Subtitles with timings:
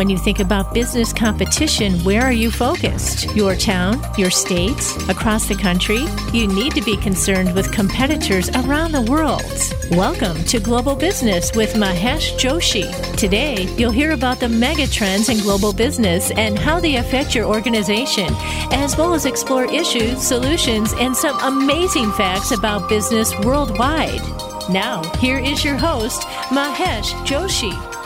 [0.00, 3.36] When you think about business competition, where are you focused?
[3.36, 4.80] Your town, your state,
[5.10, 6.06] across the country?
[6.32, 9.44] You need to be concerned with competitors around the world.
[9.90, 12.88] Welcome to Global Business with Mahesh Joshi.
[13.18, 17.44] Today, you'll hear about the mega trends in global business and how they affect your
[17.44, 18.32] organization,
[18.72, 24.22] as well as explore issues, solutions, and some amazing facts about business worldwide.
[24.70, 27.99] Now, here is your host, Mahesh Joshi.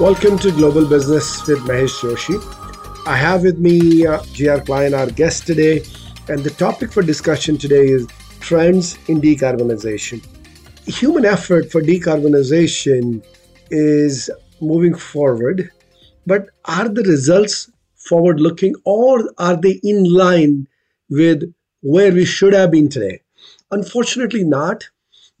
[0.00, 2.38] Welcome to Global Business with Mahesh Joshi.
[3.04, 4.60] I have with me uh, J.R.
[4.60, 5.82] Klein, our guest today,
[6.28, 8.06] and the topic for discussion today is
[8.38, 10.24] trends in decarbonization.
[10.86, 13.24] Human effort for decarbonization
[13.72, 14.30] is
[14.60, 15.68] moving forward,
[16.24, 20.68] but are the results forward looking or are they in line
[21.10, 21.42] with
[21.82, 23.20] where we should have been today?
[23.72, 24.88] Unfortunately, not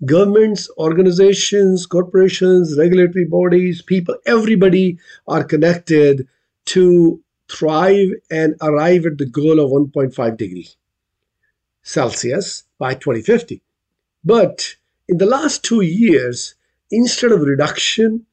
[0.04, 6.26] governments, organizations, corporations, regulatory bodies, people, everybody are connected
[6.66, 10.68] to thrive and arrive at the goal of 1.5 degree
[11.82, 13.62] Celsius by 2050.
[14.24, 14.76] But
[15.08, 16.54] in the last two years,
[16.90, 18.26] instead of reduction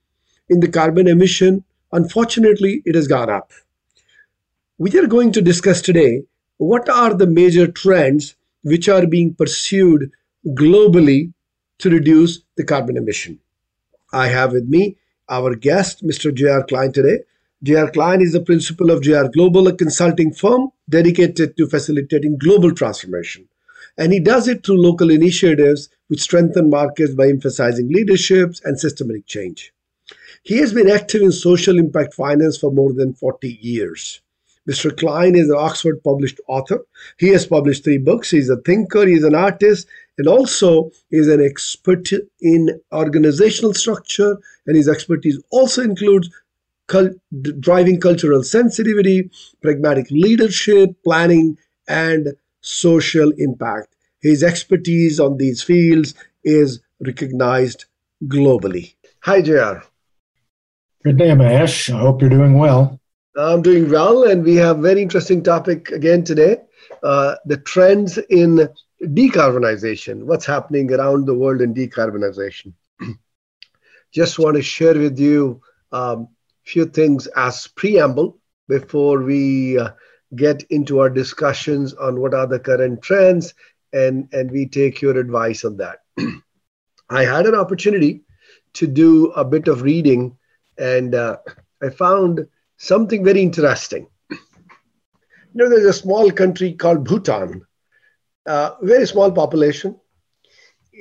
[0.50, 3.52] in the carbon emission, unfortunately, it has gone up.
[4.78, 6.24] We are going to discuss today
[6.58, 10.12] what are the major trends which are being pursued
[10.48, 11.32] globally
[11.80, 13.40] to reduce the carbon emission.
[14.14, 14.98] I have with me
[15.30, 16.34] our guest, Mr.
[16.34, 16.64] J.R.
[16.64, 17.20] Klein, today.
[17.64, 17.90] J.R.
[17.92, 19.30] Klein is the principal of J.R.
[19.30, 23.48] Global, a consulting firm dedicated to facilitating global transformation.
[23.98, 29.26] And he does it through local initiatives which strengthen markets by emphasizing leaderships and systematic
[29.26, 29.74] change.
[30.44, 34.22] He has been active in social impact finance for more than 40 years.
[34.70, 34.96] Mr.
[34.98, 36.80] Klein is an Oxford published author.
[37.18, 38.32] He has published three books.
[38.32, 42.10] He's a thinker, he's an artist, and also is an expert
[42.42, 44.38] in organizational structure.
[44.66, 46.30] And his expertise also includes
[46.88, 47.18] cult-
[47.60, 49.30] driving cultural sensitivity,
[49.62, 51.58] pragmatic leadership, planning,
[51.88, 53.96] and social impact.
[54.22, 57.86] His expertise on these fields is recognized
[58.24, 58.96] globally.
[59.22, 59.84] Hi, JR.
[61.04, 61.94] Good day, Mahesh.
[61.94, 63.00] I hope you're doing well.
[63.38, 66.62] I'm doing well, and we have very interesting topic again today:
[67.04, 68.70] uh, the trends in
[69.02, 70.24] decarbonization.
[70.24, 72.74] What's happening around the world in decarbonization?
[74.14, 76.30] Just want to share with you a um,
[76.64, 78.38] few things as preamble
[78.70, 79.90] before we uh,
[80.36, 83.54] get into our discussions on what are the current trends,
[83.92, 86.00] and and we take your advice on that.
[87.10, 88.22] I had an opportunity
[88.76, 90.38] to do a bit of reading,
[90.78, 91.38] and uh,
[91.84, 92.48] I found
[92.78, 94.08] something very interesting.
[94.30, 94.38] You
[95.54, 97.62] know, there's a small country called Bhutan,
[98.46, 100.00] uh, very small population,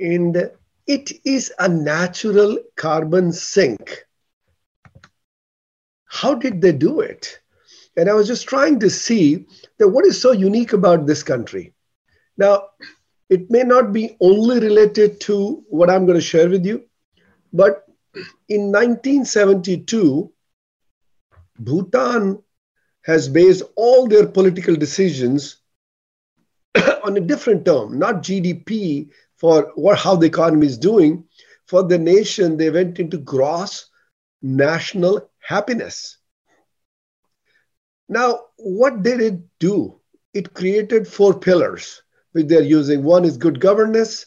[0.01, 0.51] and
[0.87, 4.05] it is a natural carbon sink.
[6.07, 7.41] How did they do it?
[7.97, 9.47] And I was just trying to see
[9.79, 11.73] that what is so unique about this country.
[12.37, 12.69] Now,
[13.29, 16.85] it may not be only related to what I'm going to share with you,
[17.53, 17.85] but
[18.49, 20.33] in 1972,
[21.59, 22.43] Bhutan
[23.03, 25.59] has based all their political decisions
[27.05, 31.25] on a different term, not GDP for what, how the economy is doing.
[31.67, 33.91] For the nation, they went into gross
[34.43, 36.19] national happiness.
[38.09, 40.01] Now, what did it do?
[40.35, 43.03] It created four pillars which they're using.
[43.03, 44.27] One is good governance,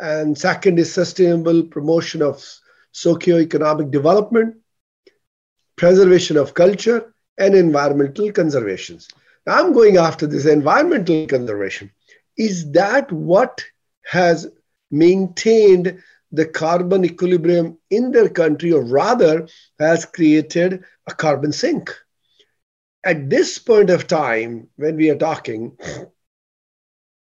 [0.00, 2.44] and second is sustainable promotion of
[2.92, 4.56] socio-economic development
[5.82, 9.08] preservation of culture, and environmental conservations.
[9.44, 11.90] Now, I'm going after this environmental conservation.
[12.38, 13.64] Is that what
[14.04, 14.46] has
[14.92, 16.00] maintained
[16.30, 19.48] the carbon equilibrium in their country, or rather
[19.80, 21.90] has created a carbon sink?
[23.02, 25.76] At this point of time, when we are talking,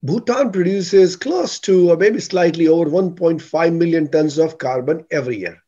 [0.03, 5.63] Bhutan produces close to, or maybe slightly over 1.5 million tons of carbon every year.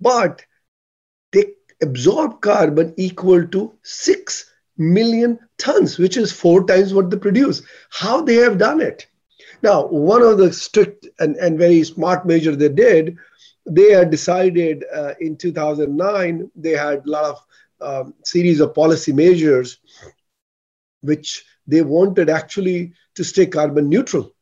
[0.00, 0.44] But
[1.82, 7.62] absorb carbon equal to 6 million tons, which is four times what they produce.
[7.90, 9.06] How they have done it?
[9.62, 13.16] Now, one of the strict and, and very smart measure they did,
[13.66, 17.46] they had decided uh, in 2009, they had a lot of
[17.80, 19.78] um, series of policy measures
[21.00, 24.32] which they wanted actually to stay carbon neutral.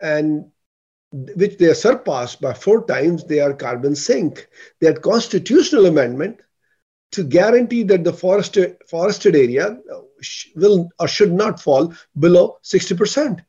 [0.00, 0.50] And
[1.12, 4.48] which they are surpassed by four times their carbon sink.
[4.80, 6.40] They had constitutional amendment
[7.12, 10.00] to guarantee that the forested, forested area uh,
[10.54, 13.42] will or should not fall below 60%.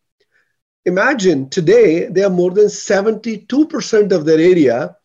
[0.85, 4.95] Imagine today they are more than 72% of their area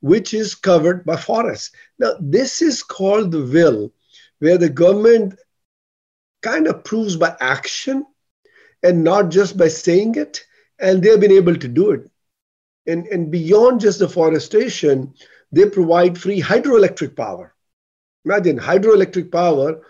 [0.00, 1.72] which is covered by forests.
[1.98, 3.92] Now, this is called the will,
[4.38, 5.38] where the government
[6.40, 8.06] kind of proves by action
[8.82, 10.44] and not just by saying it,
[10.78, 12.10] and they've been able to do it.
[12.86, 15.14] And, and beyond just deforestation,
[15.52, 17.54] they provide free hydroelectric power.
[18.24, 19.82] Imagine hydroelectric power,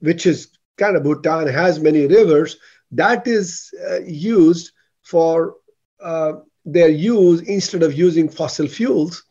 [0.00, 2.56] which is kind of Bhutan has many rivers,
[2.92, 4.72] that is uh, used
[5.02, 5.56] for
[6.02, 6.34] uh,
[6.64, 9.24] their use instead of using fossil fuels.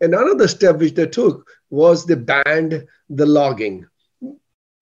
[0.00, 3.86] And another step which they took was they banned the logging.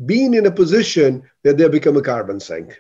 [0.05, 2.77] been in a position that they become a carbon sink.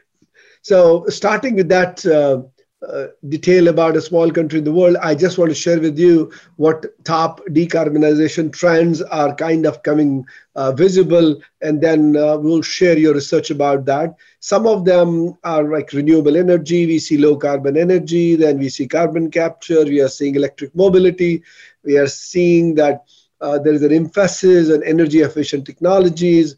[0.62, 2.42] So starting with that uh,
[2.88, 5.98] uh, detail about a small country in the world, I just want to share with
[5.98, 10.24] you what top decarbonization trends are kind of coming
[10.54, 14.14] uh, visible, and then uh, we'll share your research about that.
[14.40, 18.88] Some of them are like renewable energy, we see low carbon energy, then we see
[18.88, 21.42] carbon capture, we are seeing electric mobility,
[21.84, 23.04] we are seeing that
[23.40, 26.56] uh, there is an emphasis on energy efficient technologies.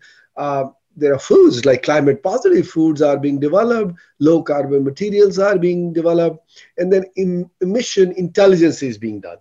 [0.96, 5.92] There are foods like climate positive foods are being developed, low carbon materials are being
[5.92, 6.46] developed,
[6.76, 9.38] and then em- emission intelligence is being done.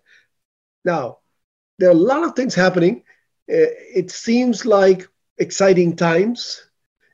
[0.86, 1.19] Now,
[1.77, 3.03] there are a lot of things happening.
[3.51, 5.07] Uh, it seems like
[5.38, 6.63] exciting times.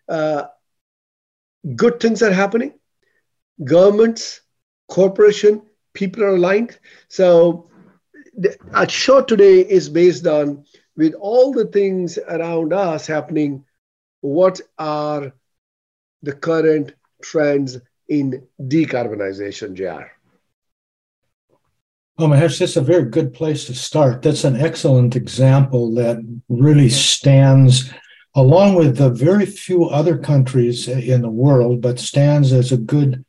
[0.07, 0.43] Uh,
[1.75, 2.73] good things are happening.
[3.63, 4.41] Governments,
[4.87, 5.63] corporation,
[5.93, 6.77] people are aligned.
[7.07, 7.69] So,
[8.37, 10.63] the, our show today is based on
[10.95, 13.63] with all the things around us happening
[14.21, 15.33] what are
[16.21, 17.77] the current trends
[18.09, 20.11] in decarbonization, JR?
[22.19, 24.23] Oh, Mahesh, that's a very good place to start.
[24.23, 26.17] That's an excellent example that
[26.49, 27.93] really stands,
[28.33, 33.23] along with the very few other countries in the world, but stands as a good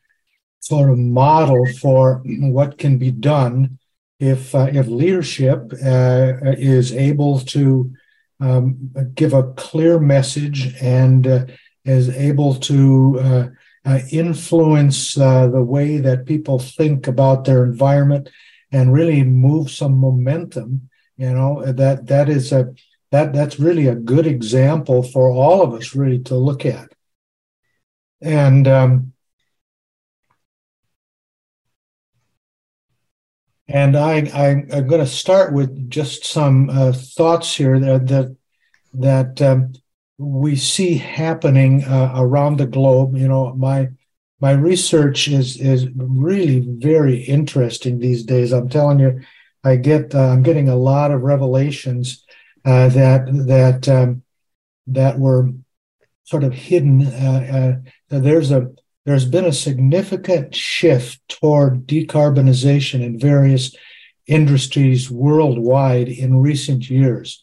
[0.61, 3.79] sort of model for what can be done
[4.21, 7.93] if uh, if leadership uh, is able to
[8.41, 11.47] um, give a clear message and uh,
[11.85, 13.49] is able to uh,
[13.85, 18.29] uh, influence uh, the way that people think about their environment
[18.71, 22.73] and really move some momentum you know that that is a
[23.11, 26.93] that that's really a good example for all of us really to look at.
[28.21, 29.13] And um,
[33.69, 38.37] And I, am going to start with just some uh, thoughts here that that,
[38.95, 39.73] that um,
[40.17, 43.17] we see happening uh, around the globe.
[43.17, 43.91] You know, my
[44.41, 48.53] my research is is really very interesting these days.
[48.53, 49.21] I'm telling you,
[49.65, 52.25] I get uh, I'm getting a lot of revelations
[52.65, 54.23] uh, that that um,
[54.87, 55.51] that were
[56.25, 57.07] sort of hidden.
[57.07, 58.71] Uh, uh, there's a
[59.09, 63.75] there's been a significant shift toward decarbonization in various
[64.27, 67.43] industries worldwide in recent years.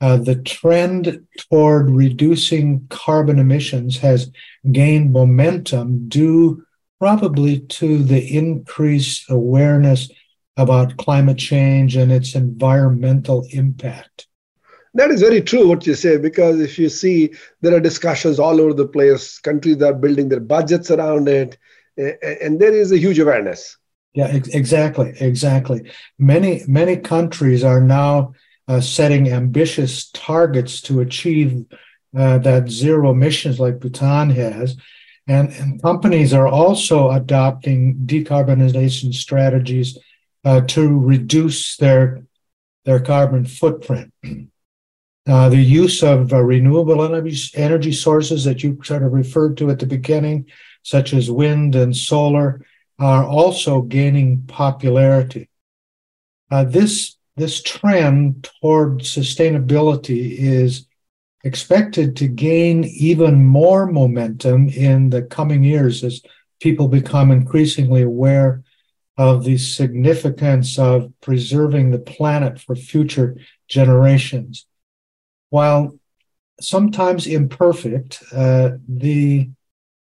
[0.00, 4.32] Uh, the trend toward reducing carbon emissions has
[4.72, 6.60] gained momentum due
[6.98, 10.10] probably to the increased awareness
[10.56, 14.26] about climate change and its environmental impact.
[14.94, 18.60] That is very true what you say, because if you see there are discussions all
[18.60, 21.58] over the place, countries are building their budgets around it,
[21.96, 23.76] and there is a huge awareness.
[24.14, 25.90] Yeah, ex- exactly, exactly.
[26.18, 28.34] Many many countries are now
[28.68, 31.64] uh, setting ambitious targets to achieve
[32.16, 34.76] uh, that zero emissions, like Bhutan has,
[35.26, 39.98] and, and companies are also adopting decarbonization strategies
[40.44, 42.24] uh, to reduce their
[42.84, 44.12] their carbon footprint.
[45.26, 49.70] Uh, the use of uh, renewable energy, energy sources that you sort of referred to
[49.70, 50.46] at the beginning,
[50.82, 52.60] such as wind and solar,
[52.98, 55.48] are also gaining popularity.
[56.50, 60.86] Uh, this this trend toward sustainability is
[61.42, 66.22] expected to gain even more momentum in the coming years as
[66.60, 68.62] people become increasingly aware
[69.16, 73.36] of the significance of preserving the planet for future
[73.68, 74.66] generations.
[75.54, 75.96] While
[76.60, 79.50] sometimes imperfect, uh, the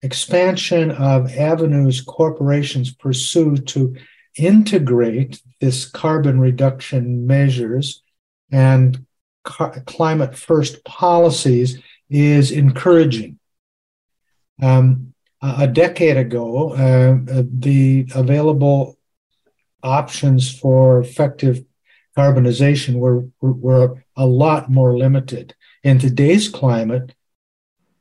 [0.01, 3.95] expansion of avenues corporations pursue to
[4.39, 8.03] integrate this carbon reduction measures
[8.51, 9.05] and
[9.45, 13.39] climate first policies is encouraging.
[14.63, 15.13] Um,
[15.43, 18.97] a decade ago, uh, the available
[19.83, 21.66] options for effective
[22.17, 25.55] carbonization were, were a lot more limited.
[25.83, 27.15] In today's climate,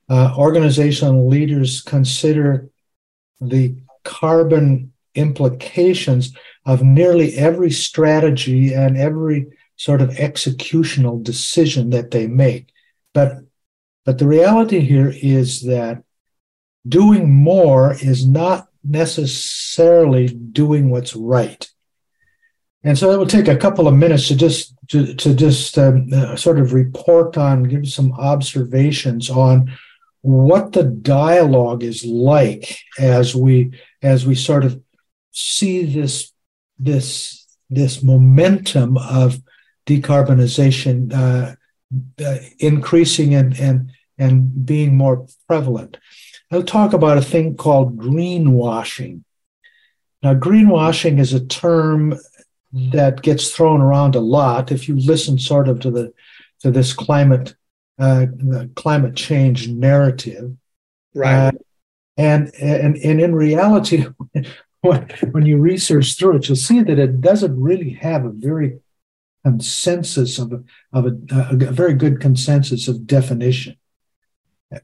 [0.10, 2.70] uh, organizational leaders consider
[3.42, 6.34] the carbon implications
[6.66, 12.72] of nearly every strategy and every sort of executional decision that they make.
[13.14, 13.40] But,
[14.06, 16.04] but the reality here is that
[16.88, 21.70] doing more is not necessarily doing what's right.
[22.86, 26.08] And so it will take a couple of minutes to just to, to just um,
[26.14, 29.74] uh, sort of report on, give some observations on
[30.22, 33.72] what the dialogue is like as we
[34.04, 34.80] as we sort of
[35.32, 36.32] see this
[36.78, 39.42] this this momentum of
[39.88, 41.56] decarbonization uh,
[42.24, 45.98] uh, increasing and and and being more prevalent.
[46.52, 49.24] I'll talk about a thing called greenwashing.
[50.22, 52.18] Now, greenwashing is a term
[52.92, 54.72] that gets thrown around a lot.
[54.72, 56.14] If you listen sort of to the
[56.60, 57.56] to this climate
[57.98, 58.28] uh,
[58.76, 60.56] climate change narrative,
[61.14, 61.48] right?
[61.48, 61.52] Uh,
[62.18, 64.06] and and and in reality,
[64.82, 68.80] when, when you research through it, you'll see that it doesn't really have a very
[69.46, 71.16] consensus of a, of a,
[71.52, 73.78] a very good consensus of definition.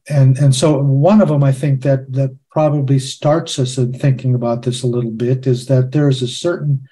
[0.07, 4.33] And and so one of them I think that that probably starts us in thinking
[4.33, 6.87] about this a little bit is that there is a certain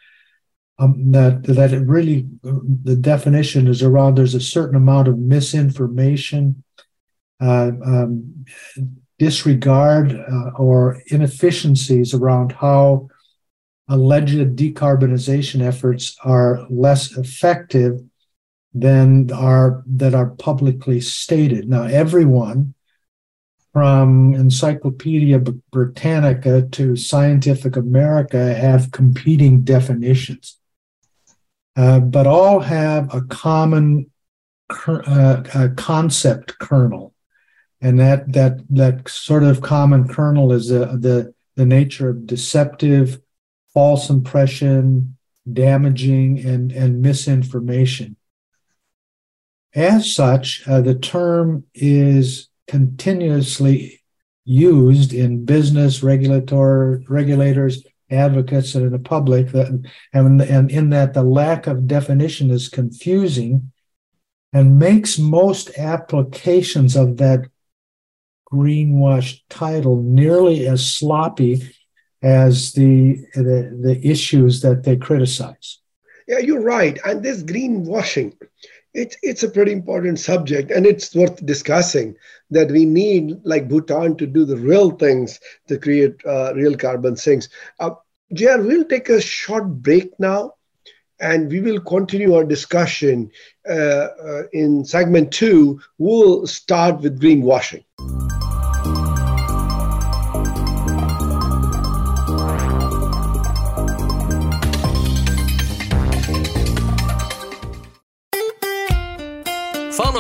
[0.80, 6.64] um, that that it really the definition is around there's a certain amount of misinformation
[7.42, 8.46] uh, um,
[9.18, 13.10] disregard uh, or inefficiencies around how
[13.90, 18.00] alleged decarbonization efforts are less effective
[18.74, 21.68] than are that are publicly stated.
[21.68, 22.74] Now everyone
[23.74, 25.40] from encyclopedia
[25.72, 30.59] britannica to scientific america have competing definitions
[31.80, 34.12] uh, but all have a common
[34.86, 37.14] uh, a concept kernel,
[37.80, 43.22] and that that that sort of common kernel is the the, the nature of deceptive,
[43.74, 45.16] false impression,
[45.54, 48.18] damaging, and and misinformation.
[49.74, 54.02] As such, uh, the term is continuously
[54.44, 59.68] used in business regulatory regulators advocates and in the public that
[60.14, 63.72] and, and in that the lack of definition is confusing
[64.54, 67.48] and makes most applications of that
[68.52, 71.76] greenwash title nearly as sloppy
[72.22, 75.80] as the, the, the issues that they criticize.
[76.28, 77.00] Yeah, you're right.
[77.06, 78.36] And this greenwashing,
[79.00, 82.16] it's it's a pretty important subject and it's worth discussing
[82.52, 87.16] that we need like bhutan to do the real things to create uh, real carbon
[87.16, 87.48] sinks.
[87.80, 87.92] Uh,
[88.34, 90.54] JR, we'll take a short break now
[91.20, 93.32] and we will continue our discussion
[93.70, 95.80] uh, uh, in segment two.
[95.98, 97.84] We'll start with greenwashing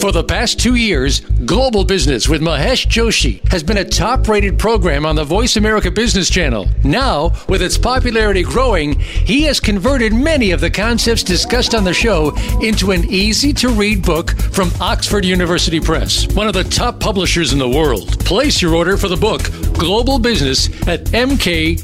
[0.00, 4.58] For the past two years, Global Business with Mahesh Joshi has been a top rated
[4.58, 6.66] program on the Voice America Business Channel.
[6.82, 11.94] Now, with its popularity growing, he has converted many of the concepts discussed on the
[11.94, 16.98] show into an easy to read book from Oxford University Press, one of the top
[16.98, 18.18] publishers in the world.
[18.24, 19.42] Place your order for the book,
[19.74, 21.82] Global Business, at mkjgb.com.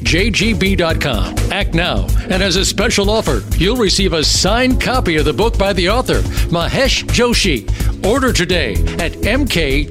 [1.51, 5.57] Act now, and as a special offer, you'll receive a signed copy of the book
[5.57, 7.67] by the author, Mahesh Joshi.
[8.05, 9.89] Order today at mkjgb.com.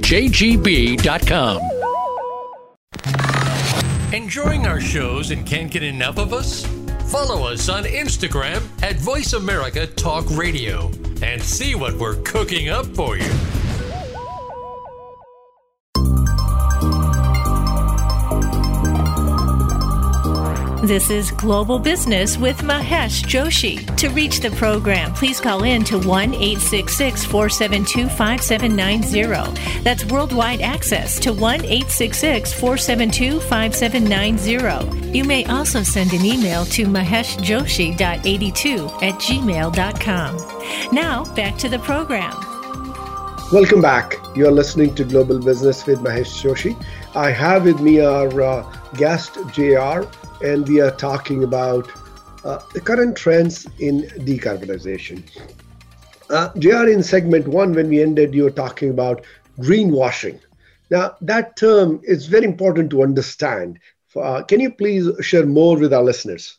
[4.12, 6.66] Enjoying our shows and can't get enough of us?
[7.10, 10.90] Follow us on Instagram at Voice America Talk Radio
[11.22, 13.30] and see what we're cooking up for you.
[20.88, 23.84] This is Global Business with Mahesh Joshi.
[23.98, 29.82] To reach the program, please call in to 1 866 472 5790.
[29.82, 35.14] That's worldwide access to 1 866 472 5790.
[35.14, 40.94] You may also send an email to maheshjoshi.82 at gmail.com.
[40.94, 42.32] Now, back to the program.
[43.52, 44.16] Welcome back.
[44.34, 46.82] You're listening to Global Business with Mahesh Joshi.
[47.14, 48.64] I have with me our uh,
[48.94, 50.08] guest, JR
[50.42, 51.90] and we are talking about
[52.44, 55.22] uh, the current trends in decarbonization.
[56.30, 59.24] Uh, JR, in segment one, when we ended, you were talking about
[59.60, 60.38] greenwashing.
[60.90, 63.78] Now, that term is very important to understand.
[64.16, 66.58] Uh, can you please share more with our listeners?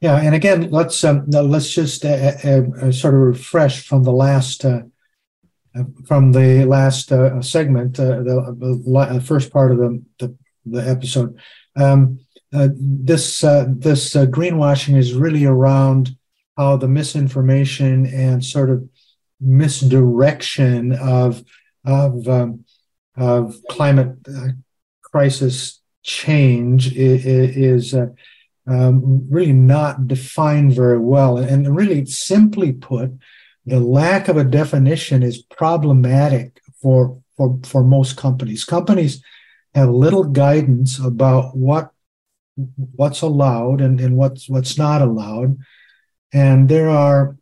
[0.00, 4.12] Yeah, and again, let's um, let's just uh, uh, uh, sort of refresh from the
[4.12, 4.64] last
[6.06, 7.08] from the last
[7.42, 8.82] segment, the,
[9.12, 11.38] the, first part of the the, the episode.
[11.76, 12.20] Um,
[12.52, 16.16] uh, this uh, this uh, greenwashing is really around
[16.56, 18.88] how the misinformation and sort of
[19.40, 21.44] misdirection of
[21.84, 22.64] of um,
[23.16, 24.48] of climate uh,
[25.02, 28.06] crisis change is, uh,
[28.66, 33.12] um, really not defined very well, and really simply put,
[33.66, 38.64] the lack of a definition is problematic for for for most companies.
[38.64, 39.22] Companies
[39.74, 41.92] have little guidance about what
[42.96, 45.58] what's allowed and, and what's what's not allowed.
[46.32, 47.36] And there are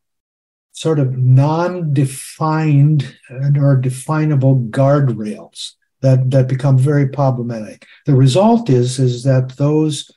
[0.72, 3.16] sort of non-defined
[3.56, 7.84] or definable guardrails that, that become very problematic.
[8.06, 10.08] The result is, is that those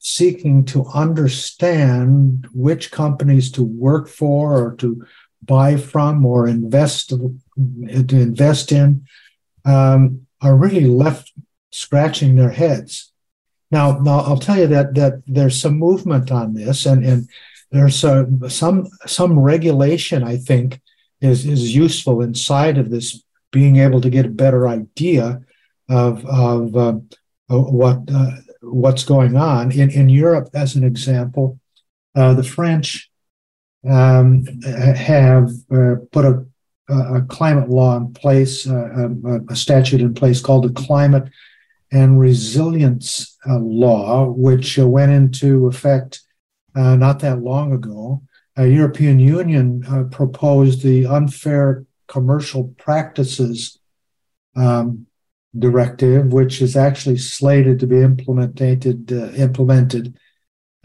[0.00, 5.04] seeking to understand which companies to work for or to
[5.42, 7.38] buy from or invest to
[7.86, 9.04] invest in
[9.64, 11.32] um, are really left
[11.70, 13.07] scratching their heads
[13.70, 17.28] now, now I'll tell you that that there's some movement on this, and and
[17.70, 20.22] there's uh, some some regulation.
[20.22, 20.80] I think
[21.20, 25.42] is is useful inside of this, being able to get a better idea
[25.88, 26.98] of of uh,
[27.48, 28.30] what uh,
[28.62, 30.48] what's going on in in Europe.
[30.54, 31.58] As an example,
[32.14, 33.10] uh, the French
[33.88, 36.44] um, have uh, put a,
[36.88, 41.30] a climate law in place, uh, um, a statute in place called the Climate
[41.90, 46.20] and Resilience uh, Law, which uh, went into effect
[46.74, 48.20] uh, not that long ago.
[48.56, 53.78] A European Union uh, proposed the Unfair Commercial Practices
[54.56, 55.06] um,
[55.58, 60.18] Directive, which is actually slated to be implemented uh, implemented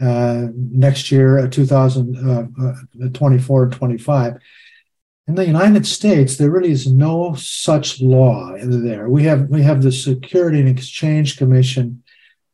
[0.00, 4.34] uh, next year, 2024 and 25
[5.26, 9.08] in the United States, there really is no such law there.
[9.08, 12.02] We have we have the Security and Exchange Commission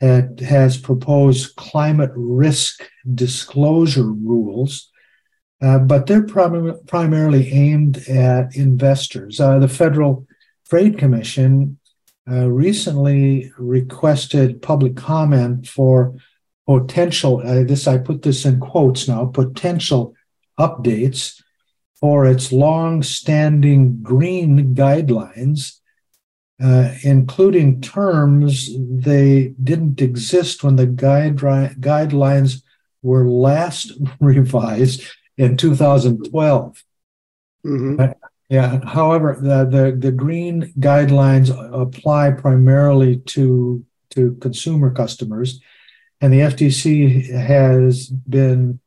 [0.00, 4.88] that has proposed climate risk disclosure rules,
[5.60, 9.40] uh, but they're prim- primarily aimed at investors.
[9.40, 10.26] Uh, the Federal
[10.68, 11.78] Trade Commission
[12.30, 16.14] uh, recently requested public comment for
[16.66, 17.42] potential.
[17.44, 19.26] Uh, this I put this in quotes now.
[19.26, 20.14] Potential
[20.58, 21.42] updates
[22.00, 25.78] for its long-standing green guidelines,
[26.62, 32.62] uh, including terms they didn't exist when the guide, guidelines
[33.02, 35.02] were last revised
[35.36, 36.84] in 2012.
[37.64, 38.00] Mm-hmm.
[38.00, 38.08] Uh,
[38.48, 38.84] yeah.
[38.84, 45.60] However, the, the, the green guidelines apply primarily to to consumer customers,
[46.20, 48.80] and the FTC has been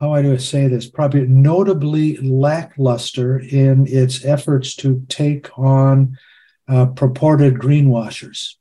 [0.00, 6.18] how do I say this, probably notably lackluster in its efforts to take on
[6.68, 8.56] uh, purported greenwashers.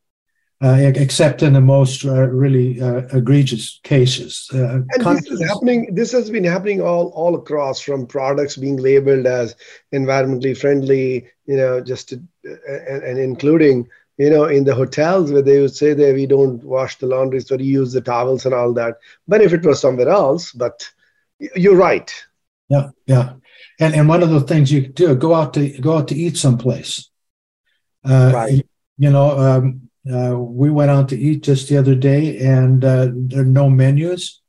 [0.64, 4.50] uh, except in the most uh, really uh, egregious cases.
[4.54, 5.94] Uh, and this is happening.
[5.94, 9.56] This has been happening all all across, from products being labeled as
[9.94, 15.42] environmentally friendly, you know, just to, and, and, including, you know, in the hotels where
[15.42, 18.56] they would say that we don't wash the laundry, so we use the towels and
[18.56, 18.98] all that.
[19.28, 20.90] But if it was somewhere else, but
[21.40, 22.14] you're right.
[22.70, 23.34] Yeah, yeah,
[23.80, 26.38] and and one of the things you do go out to go out to eat
[26.38, 27.10] someplace.
[28.04, 28.68] Uh, right.
[28.98, 29.38] You know.
[29.38, 33.46] Um, uh, we went out to eat just the other day, and uh, there are
[33.46, 34.42] no menus,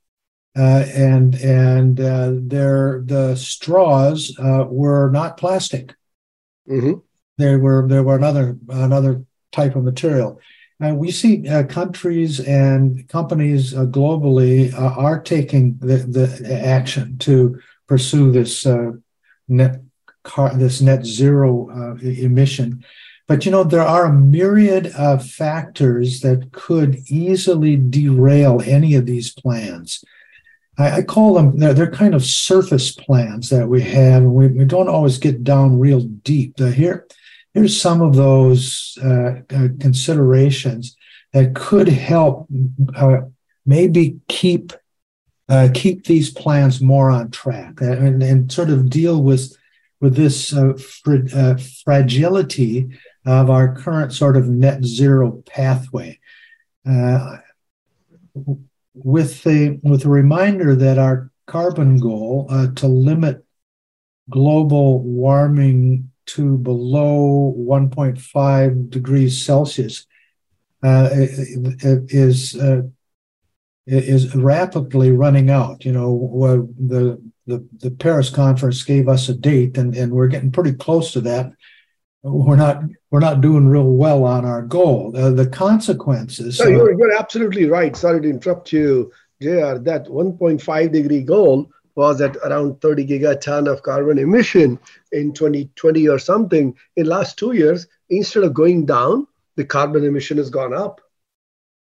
[0.55, 5.95] uh, and and uh, there the straws uh, were not plastic.
[6.69, 6.99] Mm-hmm.
[7.37, 10.39] They were there were another another type of material.
[10.79, 17.59] We see uh, countries and companies uh, globally uh, are taking the, the action to
[17.87, 18.91] pursue this uh,
[19.47, 19.81] net
[20.23, 21.69] car, this net zero
[22.01, 22.83] emission
[23.27, 29.05] but you know, there are a myriad of factors that could easily derail any of
[29.05, 30.03] these plans.
[30.77, 34.23] I, I call them, they're, they're, kind of surface plans that we have.
[34.23, 36.59] and We, we don't always get down real deep.
[36.59, 37.07] here,
[37.53, 40.95] here's some of those uh, uh, considerations
[41.33, 42.47] that could help
[42.95, 43.21] uh,
[43.65, 44.73] maybe keep
[45.49, 49.55] uh, keep these plans more on track and, and sort of deal with
[49.99, 50.73] with this uh,
[51.33, 52.89] uh, fragility
[53.25, 56.19] of our current sort of net zero pathway.
[59.03, 63.45] With the with a reminder that our carbon goal uh, to limit
[64.29, 70.05] global warming to below 1.5 degrees Celsius
[70.83, 72.81] uh, is uh,
[73.85, 75.85] is rapidly running out.
[75.85, 80.51] You know, the the the Paris conference gave us a date, and, and we're getting
[80.51, 81.51] pretty close to that
[82.23, 85.15] we're not we're not doing real well on our goal.
[85.15, 86.59] Uh, the consequences.
[86.59, 87.95] No, you're, you're absolutely right.
[87.95, 89.77] Sorry to interrupt you, JR.
[89.77, 94.79] That 1.5 degree goal was at around 30 gigaton of carbon emission
[95.11, 96.75] in 2020 or something.
[96.95, 99.25] In last two years, instead of going down,
[99.55, 101.01] the carbon emission has gone up.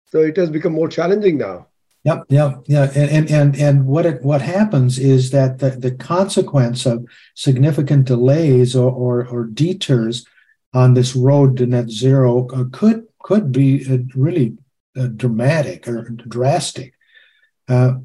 [0.06, 1.68] So it has become more challenging now.
[2.04, 6.86] Yep, yep, yeah, and and and, what it, what happens is that the, the consequence
[6.86, 10.24] of significant delays or, or, or detours
[10.72, 14.56] on this road to net zero uh, could could be uh, really
[14.96, 16.94] uh, dramatic or drastic,
[17.68, 17.96] uh,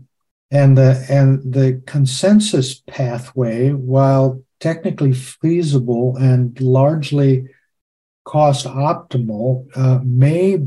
[0.51, 7.45] and the and the consensus pathway, while technically feasible and largely
[8.25, 10.59] cost optimal, uh, may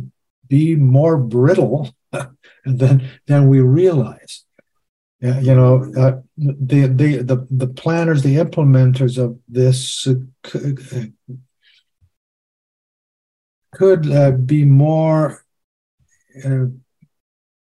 [0.49, 1.95] be more brittle
[2.77, 4.45] than than we realize.
[5.23, 10.15] Uh, you know, uh, the, the the the planners, the implementers of this uh,
[13.73, 15.45] could be more
[16.45, 16.67] uh,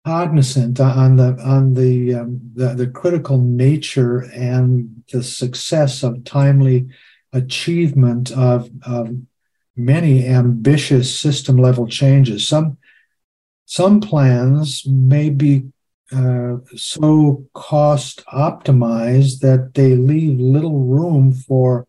[0.04, 6.88] cognizant on the on the, um, the, the critical nature and the success of timely
[7.32, 9.14] achievement of, of
[9.76, 12.46] many ambitious system level changes.
[12.46, 12.78] Some
[13.72, 15.64] some plans may be
[16.14, 21.87] uh, so cost optimized that they leave little room for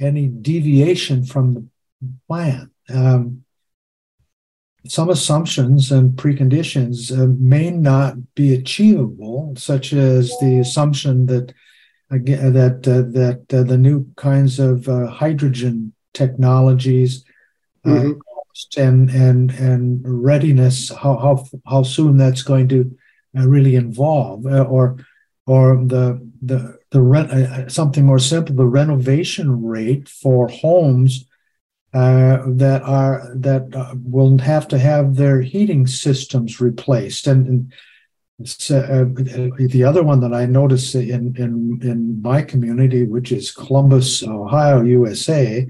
[0.00, 1.64] any deviation from the
[2.26, 2.72] plan.
[2.92, 3.44] Um,
[4.88, 11.54] some assumptions and preconditions uh, may not be achievable, such as the assumption that
[12.10, 17.24] again that uh, that uh, the new kinds of uh, hydrogen technologies
[17.84, 18.31] uh, mm-hmm
[18.76, 22.96] and and and readiness how how how soon that's going to
[23.38, 24.96] uh, really involve uh, or
[25.46, 31.26] or the the the rent uh, uh, something more simple the renovation rate for homes
[31.94, 37.26] uh, that are that uh, will have to have their heating systems replaced.
[37.26, 37.72] And, and
[38.38, 44.82] the other one that I noticed in in in my community, which is Columbus, Ohio,
[44.82, 45.66] USA,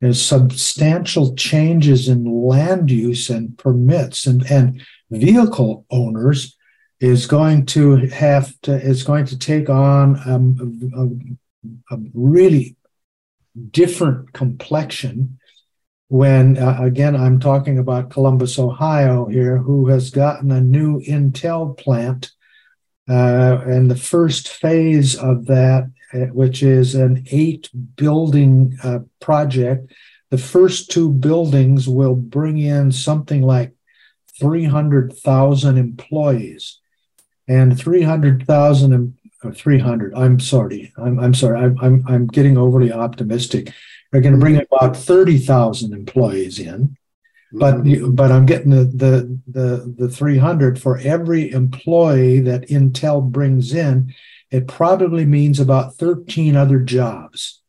[0.00, 6.56] there's substantial changes in land use and permits and, and vehicle owners
[7.00, 11.26] is going to have to is going to take on um,
[11.90, 12.76] a, a, really
[13.70, 15.38] different complexion
[16.08, 21.76] when uh, again i'm talking about columbus ohio here who has gotten a new intel
[21.76, 22.30] plant
[23.08, 29.92] uh, and the first phase of that which is an eight building uh, project.
[30.30, 33.72] The first two buildings will bring in something like
[34.38, 36.80] 300,000 employees.
[37.48, 43.72] And 300,000 or 300, I'm sorry, I'm, I'm sorry, I'm, I'm, I'm getting overly optimistic.
[44.10, 46.96] They're going to bring about 30,000 employees in.
[47.58, 48.14] But mm-hmm.
[48.14, 54.14] but I'm getting the, the the the 300 for every employee that Intel brings in.
[54.50, 57.60] It probably means about 13 other jobs.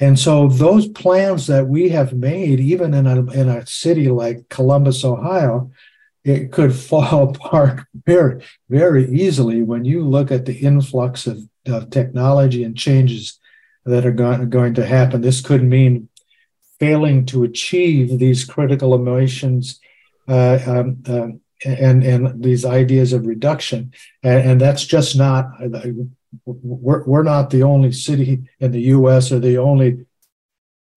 [0.00, 4.48] And so those plans that we have made, even in a in a city like
[4.48, 5.70] Columbus, Ohio,
[6.24, 11.90] it could fall apart very very easily when you look at the influx of, of
[11.90, 13.38] technology and changes
[13.84, 15.20] that are going, going to happen.
[15.20, 16.08] This could mean
[16.78, 19.80] failing to achieve these critical emissions
[20.28, 21.28] uh, um, uh,
[21.64, 25.46] and and these ideas of reduction, and, and, that's just not.
[26.44, 29.32] We're, we're not the only city in the U.S.
[29.32, 30.04] or the only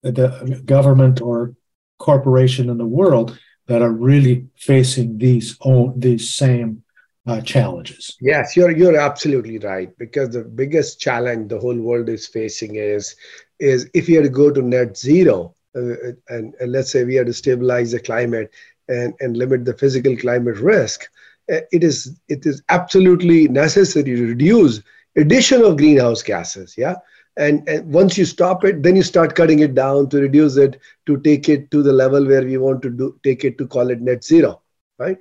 [0.02, 1.54] the government or
[1.98, 3.38] corporation in the world
[3.68, 6.82] that are really facing these own, these same
[7.26, 8.16] uh, challenges.
[8.20, 13.14] Yes, you're you're absolutely right because the biggest challenge the whole world is facing is
[13.60, 17.14] is if you had to go to net zero, uh, and, and, let's say we
[17.14, 18.50] had to stabilize the climate
[18.88, 21.08] and, and limit the physical climate risk,
[21.52, 24.82] uh, it is it is absolutely necessary to reduce
[25.16, 26.74] addition of greenhouse gases.
[26.76, 26.96] Yeah.
[27.36, 30.80] And, and once you stop it, then you start cutting it down to reduce it
[31.06, 33.90] to take it to the level where we want to do take it to call
[33.90, 34.60] it net zero,
[34.98, 35.18] right?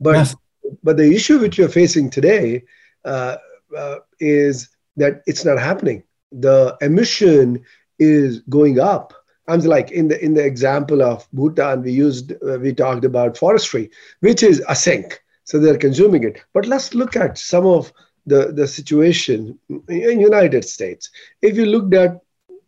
[0.00, 0.36] But yes.
[0.82, 2.62] but the issue which you're facing today
[3.04, 3.36] uh,
[3.76, 6.04] uh, is that it's not happening.
[6.30, 7.64] The emission
[7.98, 9.12] is going up
[9.48, 13.36] I'm like in the in the example of Bhutan, we used uh, we talked about
[13.38, 16.40] forestry, which is a sink, so they're consuming it.
[16.52, 17.92] But let's look at some of
[18.26, 19.58] the the situation
[19.88, 21.10] in United States.
[21.40, 22.20] If you looked at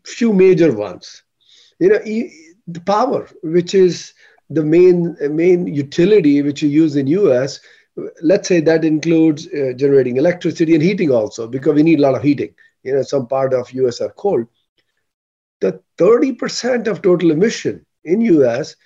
[0.05, 1.23] few major ones,
[1.79, 1.99] you know,
[2.67, 4.15] the power, which is
[4.49, 7.61] the main main utility which you use in U.S.
[8.23, 12.15] Let's say that includes uh, generating electricity and heating also, because we need a lot
[12.15, 12.55] of heating.
[12.83, 14.01] You know, some part of U.S.
[14.01, 14.47] are cold
[15.61, 18.77] the 30% of total emission in US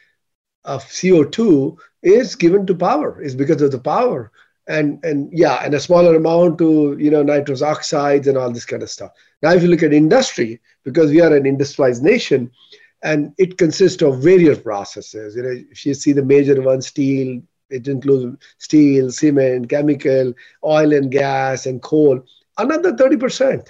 [0.65, 4.31] of CO2 is given to power, is because of the power.
[4.67, 8.65] And and yeah, and a smaller amount to you know nitrous oxides and all this
[8.65, 9.13] kind of stuff.
[9.43, 12.51] Now, if you look at industry, because we are an industrialized nation,
[13.03, 15.37] and it consists of various processes.
[15.37, 20.33] You know, if you see the major ones, steel, it includes steel, cement, chemical,
[20.65, 22.25] oil and gas, and coal.
[22.57, 23.69] Another 30%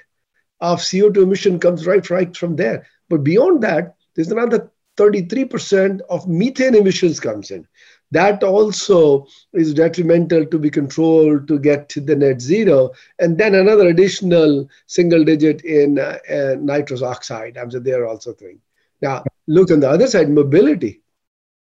[0.61, 2.87] of CO2 emission comes right, right from there.
[3.09, 7.67] But beyond that, there's another 33% of methane emissions comes in.
[8.11, 12.93] That also is detrimental to be controlled to get to the net zero.
[13.19, 17.57] And then another additional single digit in uh, uh, nitrous oxide.
[17.57, 18.61] I'm saying there also thing.
[19.03, 21.03] Now, look on the other side, mobility.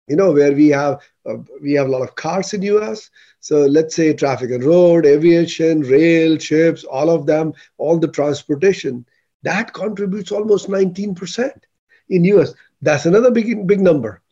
[0.08, 3.10] You know, where we have uh, we have a lot of cars in US.
[3.40, 9.04] So let's say traffic and road, aviation, rail, ships, all of them, all the transportation
[9.42, 11.52] that contributes almost 19%
[12.08, 12.54] in US.
[12.82, 14.22] That's another big, big number.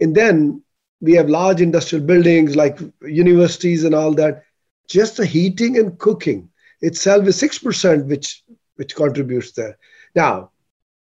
[0.00, 0.62] And then
[1.00, 4.44] we have large industrial buildings like universities and all that.
[4.88, 6.48] Just the heating and cooking
[6.80, 8.42] itself is 6%, which,
[8.76, 9.78] which contributes there.
[10.14, 10.50] Now,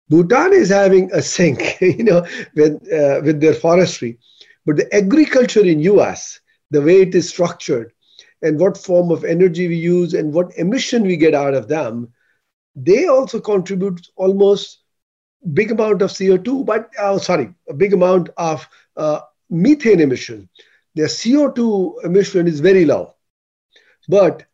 [0.08, 4.18] Bhutan is having a sink, you know, with, uh, with their forestry.
[4.66, 7.92] But the agriculture in US, the way it is structured,
[8.42, 12.12] and what form of energy we use and what emission we get out of them
[12.74, 14.78] they also contribute almost
[15.52, 20.48] big amount of CO2, but uh, sorry, a big amount of uh, methane emission.
[20.94, 23.14] Their CO2 emission is very low,
[24.08, 24.46] but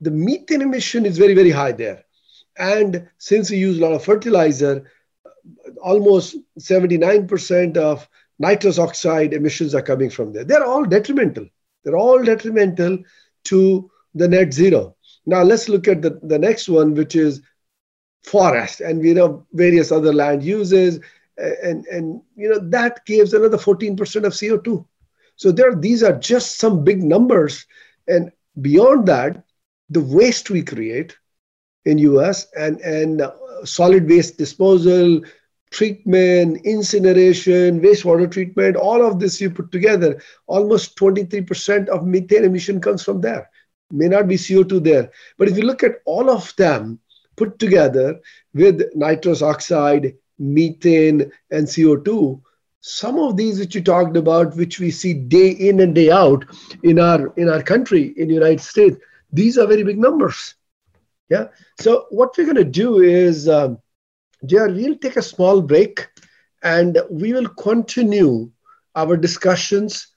[0.00, 2.04] the methane emission is very, very high there.
[2.58, 4.90] And since we use a lot of fertilizer,
[5.82, 10.44] almost 79% of nitrous oxide emissions are coming from there.
[10.44, 11.46] They're all detrimental.
[11.84, 12.98] They're all detrimental
[13.44, 14.96] to the net zero.
[15.26, 17.40] Now let's look at the, the next one, which is
[18.24, 21.00] forest and you know various other land uses
[21.38, 24.84] and and you know that gives another 14% of co2
[25.36, 27.66] so there these are just some big numbers
[28.06, 28.30] and
[28.60, 29.42] beyond that
[29.90, 31.16] the waste we create
[31.84, 33.32] in us and and uh,
[33.64, 35.20] solid waste disposal
[35.70, 42.80] treatment incineration wastewater treatment all of this you put together almost 23% of methane emission
[42.80, 43.50] comes from there.
[43.90, 45.10] May not be co2 there.
[45.38, 47.00] But if you look at all of them
[47.36, 48.20] put together
[48.54, 52.40] with nitrous oxide, methane, and CO2,
[52.80, 56.44] some of these which you talked about, which we see day in and day out
[56.82, 58.96] in our in our country, in the United States,
[59.32, 60.54] these are very big numbers.
[61.30, 61.46] Yeah.
[61.80, 63.78] So what we're going to do is, um,
[64.42, 66.08] we'll take a small break,
[66.62, 68.50] and we will continue
[68.94, 70.08] our discussions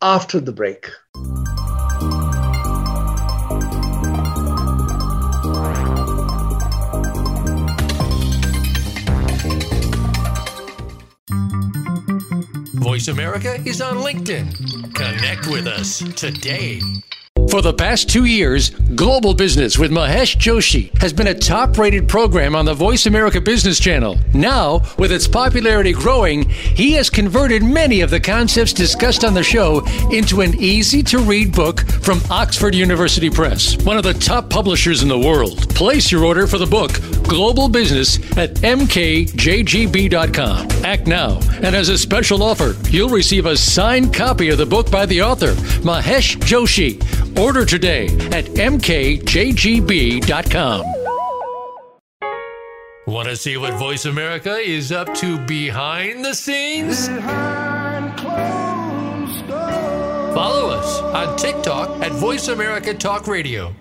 [0.00, 0.88] after the break.
[13.02, 14.94] Voice America is on LinkedIn.
[14.94, 16.80] Connect with us today.
[17.52, 22.08] For the past two years, Global Business with Mahesh Joshi has been a top rated
[22.08, 24.16] program on the Voice America Business Channel.
[24.32, 29.42] Now, with its popularity growing, he has converted many of the concepts discussed on the
[29.42, 34.48] show into an easy to read book from Oxford University Press, one of the top
[34.48, 35.68] publishers in the world.
[35.74, 36.92] Place your order for the book,
[37.24, 39.26] Global Business, at mkjgb.com.
[40.86, 44.90] Act now, and as a special offer, you'll receive a signed copy of the book
[44.90, 46.98] by the author, Mahesh Joshi.
[47.42, 49.22] Order today at mkjgb.com.
[53.08, 57.08] Want to see what Voice America is up to behind the scenes?
[60.32, 63.74] Follow us on TikTok at Voice America Talk Radio.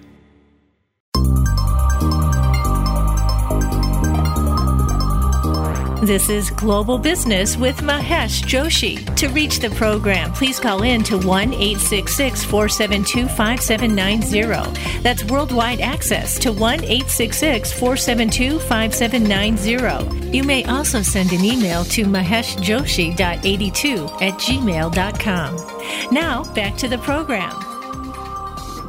[6.02, 9.06] This is Global Business with Mahesh Joshi.
[9.18, 15.02] To reach the program, please call in to 1 866 472 5790.
[15.04, 20.36] That's worldwide access to 1 866 472 5790.
[20.36, 25.56] You may also send an email to maheshjoshi.82 at gmail.com.
[26.12, 27.54] Now, back to the program.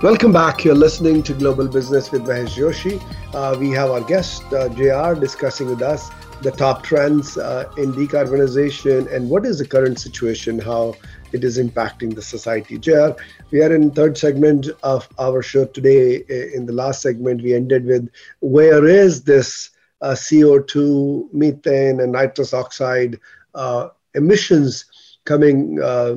[0.03, 0.65] Welcome back.
[0.65, 3.03] You're listening to Global Business with Mahesh Joshi.
[3.35, 6.11] Uh, we have our guest, uh, JR, discussing with us
[6.43, 10.95] the top trends uh, in decarbonization and what is the current situation, how
[11.31, 12.79] it is impacting the society.
[12.79, 13.11] JR,
[13.53, 16.25] we are in third segment of our show today.
[16.53, 22.53] In the last segment, we ended with where is this uh, CO2, methane, and nitrous
[22.53, 23.21] oxide
[23.55, 24.85] uh, emissions
[25.25, 25.81] coming?
[25.81, 26.17] Uh,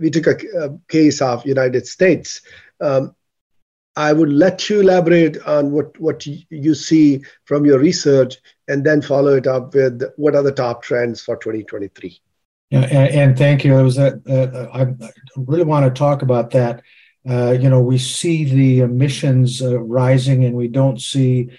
[0.00, 2.40] we took a, a, case of United States.
[2.80, 3.15] Um,
[3.96, 8.36] I would let you elaborate on what, what you see from your research
[8.68, 12.20] and then follow it up with what are the top trends for 2023.
[12.70, 13.76] Yeah, and, and thank you.
[13.78, 14.94] It was I
[15.36, 16.82] really want to talk about that.
[17.28, 21.50] Uh, you know, we see the emissions uh, rising, and we don't see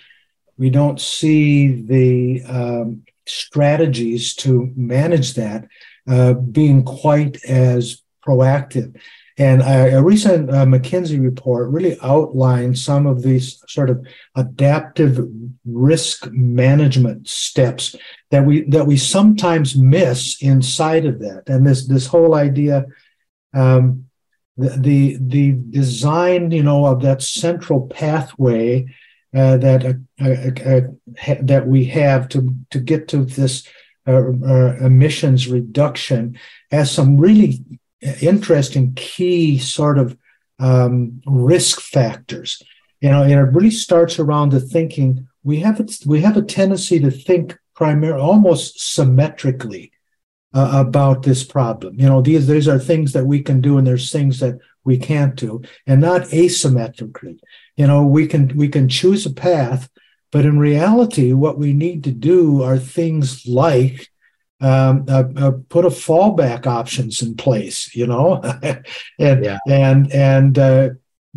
[0.58, 5.68] we don't see the um, strategies to manage that
[6.08, 9.00] uh, being quite as proactive.
[9.40, 14.04] And a, a recent uh, McKinsey report really outlined some of these sort of
[14.36, 15.20] adaptive
[15.66, 17.96] risk management steps
[18.32, 21.44] that we that we sometimes miss inside of that.
[21.48, 22.86] And this this whole idea,
[23.54, 24.06] um,
[24.58, 28.88] the, the the design, you know, of that central pathway
[29.36, 30.82] uh, that uh, uh, uh
[31.20, 33.68] ha- that we have to to get to this
[34.08, 34.32] uh,
[34.78, 36.40] emissions reduction
[36.72, 37.62] has some really
[38.02, 40.18] interesting key sort of
[40.60, 42.62] um, risk factors.
[43.02, 45.28] You know, and it really starts around the thinking.
[45.44, 49.92] We have a, we have a tendency to think primarily, almost symmetrically
[50.54, 52.00] uh, about this problem.
[52.00, 54.98] You know, these these are things that we can do, and there's things that we
[54.98, 57.40] can't do, and not asymmetrically.
[57.76, 59.90] You know, we can we can choose a path,
[60.32, 64.10] but in reality, what we need to do are things like
[64.60, 68.42] um, uh, uh, put a fallback options in place, you know,
[69.20, 69.60] and yeah.
[69.68, 70.90] and and uh,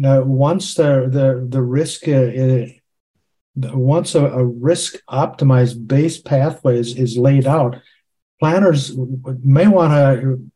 [0.04, 2.66] uh, once the the the risk uh,
[3.76, 7.76] once a, a, risk optimized base pathway is, is laid out,
[8.38, 8.96] planners
[9.42, 10.50] may want to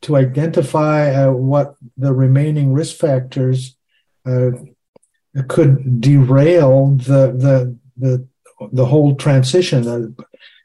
[0.00, 3.76] to identify uh, what the remaining risk factors
[4.24, 8.26] could derail the the the
[8.72, 10.16] the whole transition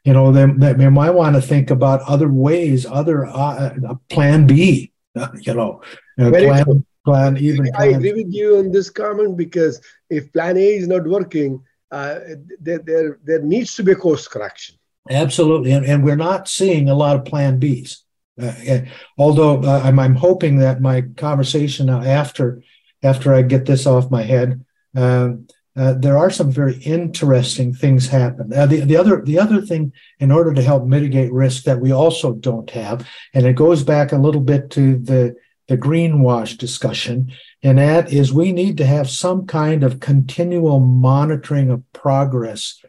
[0.04, 4.46] you know, they, they might want to think about other ways, other uh, uh plan
[4.46, 4.92] B,
[5.40, 5.82] you know,
[6.18, 7.70] uh, plan, plan even.
[7.76, 9.80] I agree with you on this comment because
[10.10, 12.20] if plan A is not working, uh,
[12.60, 14.76] there, there, there needs to be a course correction.
[15.10, 15.72] Absolutely.
[15.72, 18.02] And, and we're not seeing a lot of plan Bs.
[18.40, 18.80] Uh,
[19.16, 22.62] although uh, I'm, I'm hoping that my conversation after
[23.02, 24.64] after I get this off my head,
[24.96, 25.30] uh,
[25.78, 28.52] uh, there are some very interesting things happen.
[28.52, 31.92] Uh, the, the other the other thing, in order to help mitigate risk that we
[31.92, 35.36] also don't have, and it goes back a little bit to the
[35.68, 37.30] the greenwash discussion,
[37.62, 42.82] and that is we need to have some kind of continual monitoring of progress,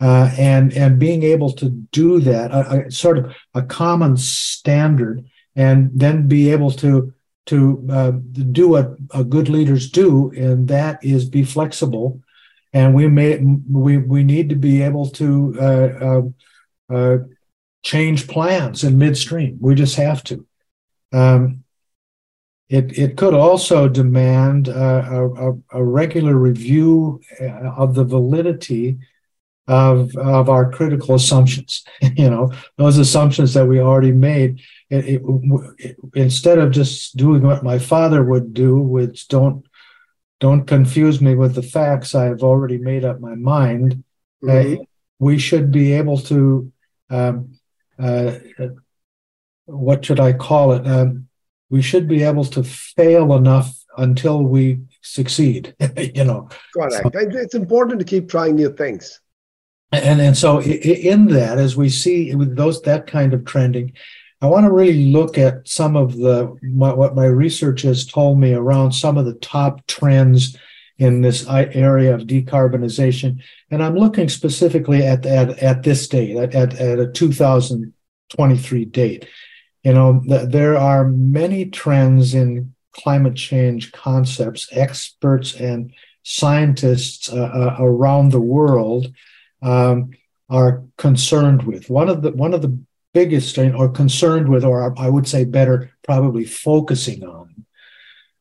[0.00, 5.24] uh, and and being able to do that, a, a, sort of a common standard,
[5.56, 7.12] and then be able to
[7.46, 8.12] to uh,
[8.52, 12.22] do what good leaders do, and that is be flexible
[12.72, 13.38] and we may
[13.70, 16.22] we we need to be able to uh, uh,
[16.94, 17.18] uh,
[17.82, 19.58] change plans in midstream.
[19.60, 20.46] We just have to.
[21.12, 21.64] Um,
[22.68, 28.98] it it could also demand uh, a, a, regular review uh, of the validity
[29.66, 31.84] of of our critical assumptions.
[32.02, 34.60] you know those assumptions that we already made.
[34.90, 35.22] it,
[35.78, 39.64] it, instead of just doing what my father would do, which don't
[40.40, 42.14] don't confuse me with the facts.
[42.14, 44.04] I've already made up my mind.
[44.42, 44.82] Mm-hmm.
[44.82, 44.84] Uh,
[45.18, 46.72] we should be able to,
[47.10, 47.58] um,
[47.98, 48.32] uh,
[49.66, 50.86] what should I call it?
[50.86, 51.28] Um,
[51.70, 55.74] we should be able to fail enough until we succeed.
[55.96, 56.94] you know, correct.
[56.94, 59.20] So, it's important to keep trying new things.
[59.90, 63.94] And and so in that, as we see with those that kind of trending,
[64.40, 68.38] I want to really look at some of the my, what my research has told
[68.38, 70.56] me around some of the top trends
[70.98, 76.54] in this area of decarbonization, and I'm looking specifically at at, at this date, at,
[76.54, 79.28] at, a 2023 date.
[79.84, 84.68] You know, th- there are many trends in climate change concepts.
[84.72, 85.92] Experts and
[86.24, 89.12] scientists uh, uh, around the world
[89.62, 90.10] um,
[90.50, 91.88] are concerned with.
[91.90, 92.78] One of the one of the
[93.20, 97.48] biggest or concerned with, or I would say better, probably focusing on.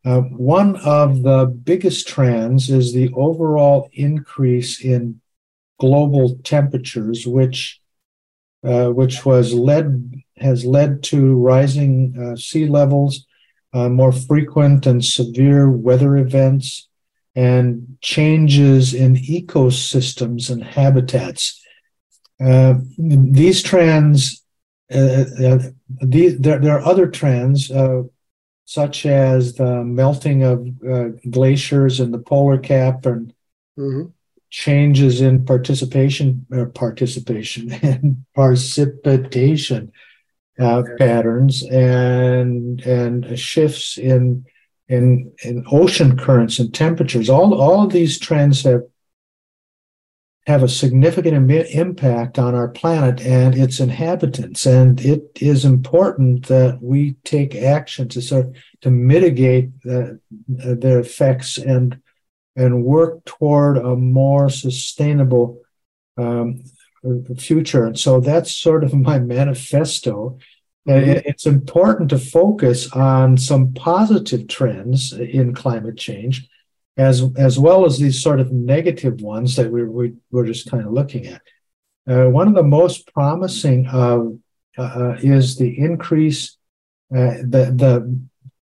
[0.05, 0.21] Uh,
[0.59, 5.19] one of the biggest trends is the overall increase in
[5.79, 7.81] global temperatures, which
[8.63, 9.87] uh, which was led
[10.47, 11.19] has led to
[11.53, 13.25] rising uh, sea levels,
[13.73, 16.87] uh, more frequent and severe weather events,
[17.35, 21.43] and changes in ecosystems and habitats.
[22.39, 24.43] Uh, these trends
[24.93, 25.59] uh, uh,
[26.01, 28.03] these, there, there are other trends, uh,
[28.65, 33.33] such as the melting of uh, glaciers and the polar cap and
[33.77, 34.09] mm-hmm.
[34.49, 39.91] changes in participation participation and precipitation
[40.59, 44.45] uh, patterns and and shifts in
[44.89, 47.29] in in ocean currents and temperatures.
[47.29, 48.83] All all of these trends have
[50.47, 54.65] have a significant Im- impact on our planet and its inhabitants.
[54.65, 60.21] And it is important that we take action to sort to mitigate the,
[60.63, 62.01] uh, their effects and
[62.55, 65.61] and work toward a more sustainable
[66.17, 66.63] um,
[67.37, 67.85] future.
[67.85, 70.39] And so that's sort of my manifesto.
[70.87, 71.27] Mm-hmm.
[71.29, 76.47] It's important to focus on some positive trends in climate change
[76.97, 80.85] as as well as these sort of negative ones that we, we we're just kind
[80.85, 81.41] of looking at.
[82.09, 84.23] Uh, one of the most promising uh,
[84.77, 86.57] uh, is the increase.
[87.13, 88.19] Uh, the the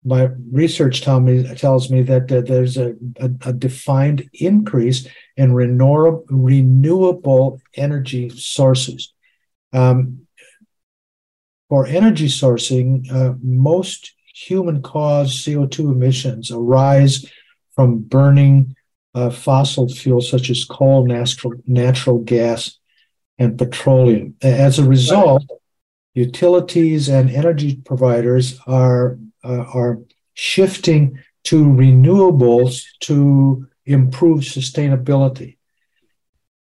[0.04, 6.24] my research tell me tells me that there's a, a, a, defined increase in renewable
[6.30, 9.14] renewable energy sources.
[9.74, 10.28] Um,
[11.70, 17.26] for energy sourcing, uh, most human caused CO2 emissions arise
[17.76, 18.76] from burning
[19.14, 22.78] uh, fossil fuels such as coal, natural, natural gas,
[23.38, 24.36] and petroleum.
[24.42, 25.44] As a result,
[26.14, 30.00] utilities and energy providers are, uh, are
[30.34, 35.58] shifting to renewables to improve sustainability.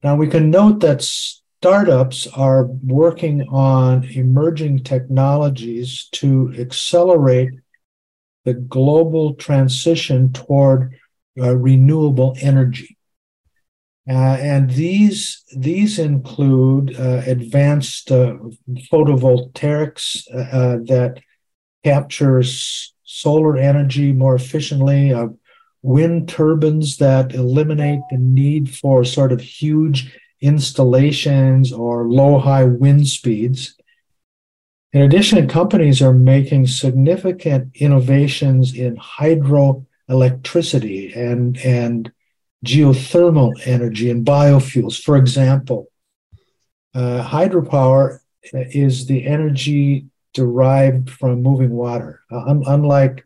[0.02, 7.50] Now, we can note that startups are working on emerging technologies to accelerate
[8.44, 10.98] the global transition toward
[11.40, 12.96] uh, renewable energy.
[14.08, 18.34] Uh, and these these include uh, advanced uh,
[18.92, 21.20] photovoltaics uh, uh, that
[21.84, 25.14] captures solar energy more efficiently,
[25.82, 33.06] wind turbines that eliminate the need for sort of huge installations or low high wind
[33.06, 33.76] speeds.
[34.92, 42.12] In addition, companies are making significant innovations in hydro electricity and, and
[42.64, 45.00] geothermal energy and biofuels.
[45.00, 45.88] For example,
[46.94, 48.18] uh, hydropower
[48.53, 52.20] is the energy derived from moving water.
[52.30, 53.24] Uh, un- unlike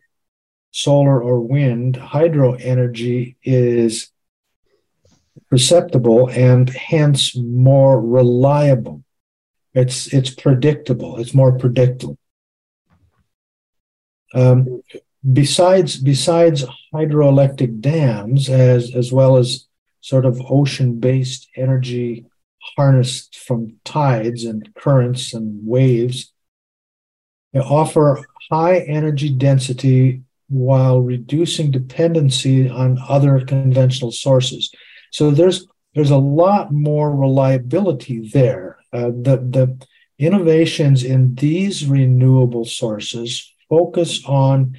[0.70, 4.10] solar or wind, hydro energy is
[5.48, 9.02] perceptible and hence more reliable.
[9.74, 11.18] It's it's predictable.
[11.18, 12.18] It's more predictable.
[14.34, 14.82] Um,
[15.32, 16.64] besides besides
[16.94, 19.66] hydroelectric dams as as well as
[20.00, 22.26] sort of ocean-based energy
[22.76, 26.32] harnessed from tides and currents and waves
[27.52, 34.70] they offer high energy density while reducing dependency on other conventional sources.
[35.10, 38.78] So there's there's a lot more reliability there.
[38.92, 39.86] Uh, the the
[40.18, 44.76] innovations in these renewable sources focus on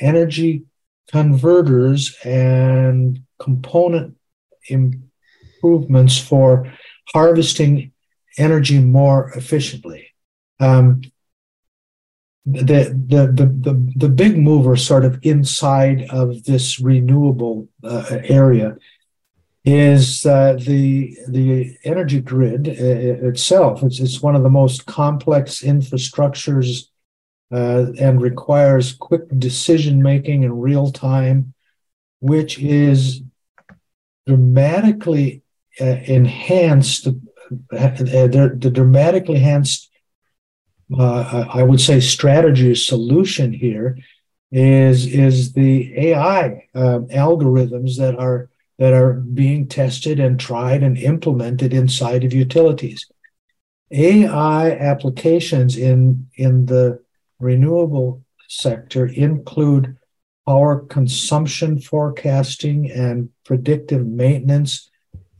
[0.00, 0.64] energy
[1.10, 4.16] converters and component
[4.68, 6.72] improvements for
[7.14, 7.92] harvesting
[8.36, 10.08] energy more efficiently.
[10.60, 11.02] Um,
[12.44, 18.76] the, the the the the big mover sort of inside of this renewable uh, area
[19.64, 23.82] is uh, the the energy grid uh, itself.
[23.82, 26.87] It's it's one of the most complex infrastructures
[27.52, 31.54] uh, and requires quick decision making in real time,
[32.20, 33.22] which is
[34.26, 35.42] dramatically
[35.80, 37.06] uh, enhanced.
[37.08, 37.12] Uh,
[37.70, 39.90] the, the dramatically enhanced,
[40.98, 43.96] uh, I would say, strategy solution here
[44.50, 50.96] is is the AI um, algorithms that are that are being tested and tried and
[50.96, 53.06] implemented inside of utilities.
[53.90, 57.02] AI applications in in the
[57.38, 59.96] renewable sector include
[60.46, 64.90] power consumption forecasting and predictive maintenance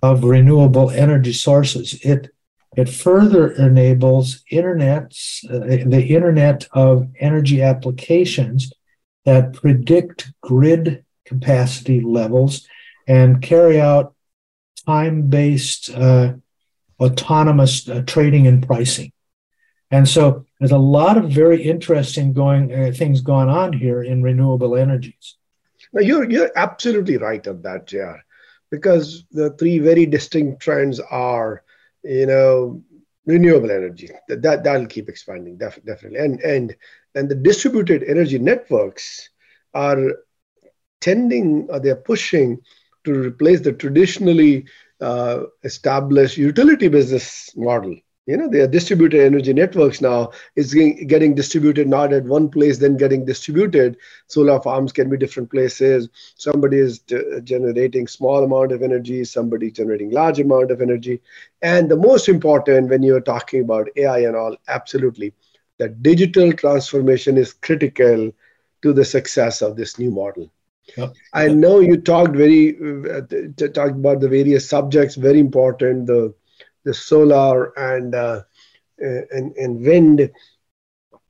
[0.03, 1.99] of renewable energy sources.
[2.03, 2.30] It
[2.76, 8.70] it further enables internets, uh, the internet of energy applications
[9.24, 12.68] that predict grid capacity levels
[13.09, 14.14] and carry out
[14.86, 16.34] time-based uh,
[17.01, 19.12] autonomous uh, trading and pricing.
[19.90, 24.22] And so there's a lot of very interesting going uh, things going on here in
[24.22, 25.36] renewable energies.
[25.92, 28.18] Now you're you're absolutely right on that, JR,
[28.70, 31.62] because the three very distinct trends are,
[32.02, 32.82] you know,
[33.24, 36.76] renewable energy that, that that'll keep expanding def- definitely, and and
[37.14, 39.30] and the distributed energy networks
[39.74, 40.14] are
[41.00, 42.61] tending, or they're pushing
[43.04, 44.66] to replace the traditionally
[45.00, 47.96] uh, established utility business model
[48.29, 52.97] you know their distributed energy networks now is getting distributed not at one place then
[53.03, 56.99] getting distributed solar farms can be different places somebody is
[57.43, 61.20] generating small amount of energy somebody generating large amount of energy
[61.62, 65.33] and the most important when you're talking about ai and all absolutely
[65.79, 68.31] that digital transformation is critical
[68.83, 70.51] to the success of this new model
[70.97, 71.14] Yep.
[71.35, 73.20] I know you talked very uh,
[73.74, 76.07] talked about the various subjects, very important.
[76.07, 76.33] The
[76.85, 78.43] the solar and uh,
[78.99, 80.31] and, and wind,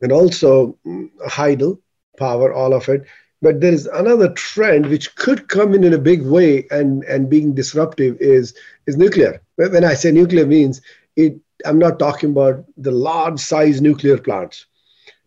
[0.01, 0.79] and also
[1.27, 1.79] hydel
[2.19, 3.05] power, all of it.
[3.41, 7.31] But there is another trend which could come in in a big way and, and
[7.31, 8.55] being disruptive is,
[8.87, 9.41] is nuclear.
[9.55, 10.81] When I say nuclear means
[11.15, 14.67] it, I'm not talking about the large size nuclear plants.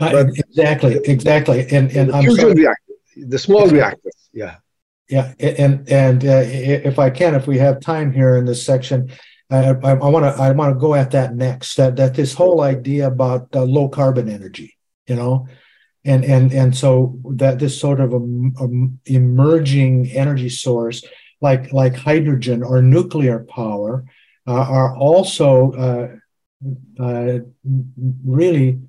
[0.01, 1.61] Uh, exactly, exactly.
[1.71, 4.29] And, and the fusion reactor, the small reactors.
[4.33, 4.57] Yeah.
[5.07, 5.33] Yeah.
[5.39, 9.09] And, and uh, if I can, if we have time here in this section,
[9.51, 11.75] I want to I want to go at that next.
[11.75, 14.77] That that this whole idea about uh, low carbon energy,
[15.07, 15.47] you know,
[16.05, 18.67] and and and so that this sort of a, a
[19.05, 21.03] emerging energy source
[21.41, 24.05] like like hydrogen or nuclear power
[24.47, 26.07] uh, are also uh,
[27.03, 27.39] uh
[28.25, 28.79] really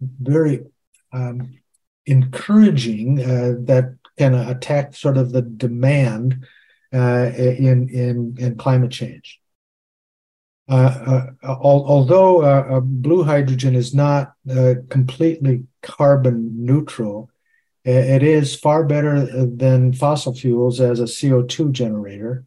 [0.00, 0.64] very
[1.12, 1.58] um,
[2.06, 6.46] encouraging uh, that can attack sort of the demand
[6.94, 9.40] uh, in in in climate change.
[10.68, 14.34] Uh, uh, although uh, blue hydrogen is not
[14.90, 17.30] completely carbon neutral,
[17.84, 22.44] it is far better than fossil fuels as a CO2 generator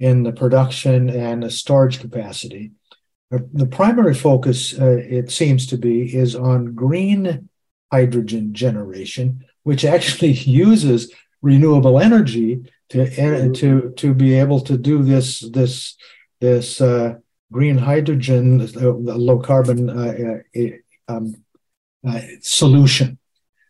[0.00, 2.72] in the production and the storage capacity.
[3.30, 7.48] The primary focus, uh, it seems to be, is on green
[7.92, 10.32] hydrogen generation, which actually
[10.66, 15.96] uses renewable energy to to to be able to do this this
[16.40, 17.14] this uh,
[17.52, 21.36] green hydrogen, the low carbon uh, uh, um,
[22.06, 23.18] uh, solution.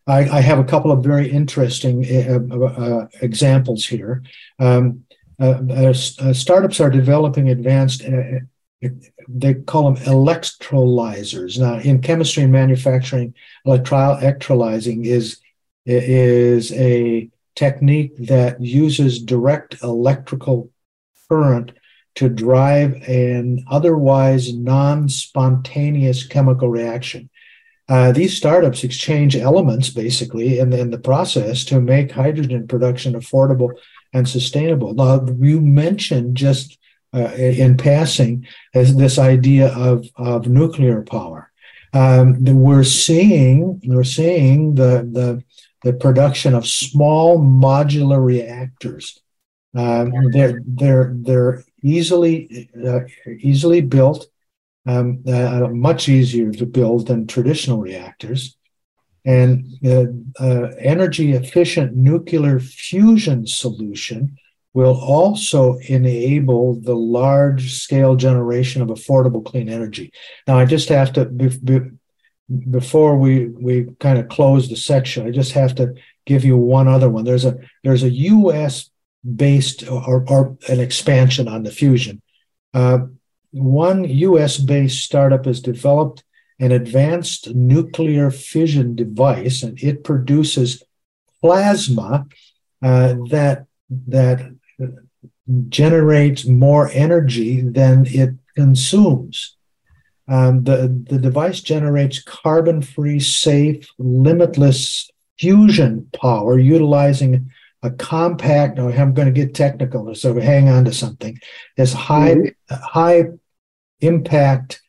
[0.07, 4.23] I, I, have a couple of very interesting uh, examples here.
[4.59, 5.05] Um,
[6.33, 8.03] startups are developing advanced
[9.29, 11.59] they call them electrolyzers.
[11.59, 13.35] Now, in chemistry and manufacturing,
[13.67, 15.41] electrolyzing is
[15.85, 20.71] is a technique that uses direct electrical
[21.29, 21.73] current
[22.15, 27.29] to drive an otherwise non spontaneous chemical reaction.
[27.89, 33.71] Uh, these startups exchange elements basically in, in the process to make hydrogen production affordable
[34.13, 34.95] and sustainable.
[34.95, 36.79] Now, you mentioned just
[37.15, 41.51] uh, in passing as this idea of, of nuclear power.
[41.93, 45.45] Um, we're seeing we're seeing the, the
[45.83, 49.21] the production of small modular reactors.
[49.75, 54.27] Um, they're they're they're easily uh, easily built,
[54.87, 58.57] um, uh, much easier to build than traditional reactors.
[59.25, 60.07] And uh,
[60.43, 64.37] uh, energy efficient nuclear fusion solution
[64.75, 70.13] will also enable the large scale generation of affordable clean energy.
[70.47, 71.81] Now, I just have to, be, be,
[72.71, 75.95] before we we kind of close the section, I just have to
[76.27, 77.25] give you one other one.
[77.25, 78.91] There's a there's a U.S.
[79.25, 82.21] based or, or an expansion on the fusion.
[82.75, 83.07] Uh,
[83.53, 84.59] one U.S.
[84.59, 86.25] based startup has developed
[86.59, 90.83] an advanced nuclear fission device, and it produces
[91.41, 92.27] plasma
[92.83, 93.67] uh, that
[94.09, 94.55] that
[95.69, 99.57] generates more energy than it consumes.
[100.29, 107.51] Um, the, the device generates carbon free, safe, limitless fusion power utilizing
[107.83, 111.39] a compact, or I'm going to get technical, or so hang on to something.
[111.77, 112.75] This high, mm-hmm.
[112.75, 113.25] high
[114.01, 114.81] impact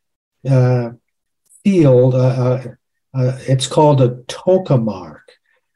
[0.49, 0.91] uh,
[1.63, 2.63] field, uh, uh,
[3.13, 5.21] uh it's called a tokamak,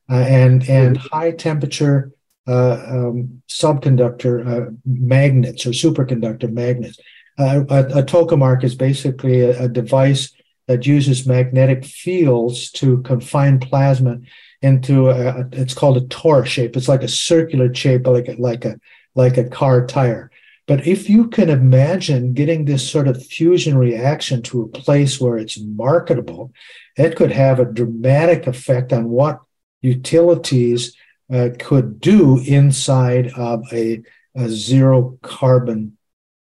[0.10, 1.08] uh, and, and mm-hmm.
[1.16, 2.12] high temperature
[2.48, 6.98] uh, um, subconductor magnets or superconductor magnets.
[7.38, 10.34] Uh, a, a tokamak is basically a, a, device
[10.68, 14.18] that uses magnetic fields to confine plasma
[14.62, 16.76] into a, it's called a torus shape.
[16.76, 18.80] It's like a circular shape, like a, like a
[19.16, 20.32] like a car tire.
[20.68, 25.38] But if you can imagine getting this sort of fusion reaction to a place where
[25.38, 26.52] it's marketable,
[26.98, 29.40] it could have a dramatic effect on what
[29.82, 30.96] utilities
[31.34, 34.02] uh, could do inside of a,
[34.36, 35.98] a zero carbon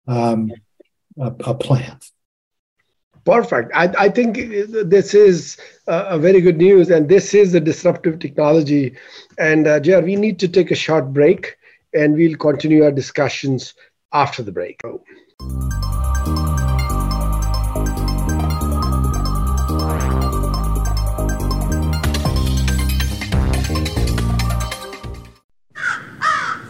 [0.08, 0.51] um,
[1.20, 1.99] a, a plan.
[3.26, 3.71] Perfect.
[3.73, 5.57] I, I think this is
[5.88, 8.95] a very good news, and this is a disruptive technology.
[9.39, 11.57] And uh, JR, we need to take a short break,
[11.93, 13.73] and we'll continue our discussions
[14.13, 14.80] after the break.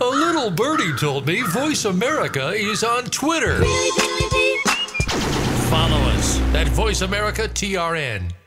[0.01, 3.61] A little birdie told me Voice America is on Twitter.
[5.69, 6.04] Follow
[6.55, 8.44] us at Voice America TRN.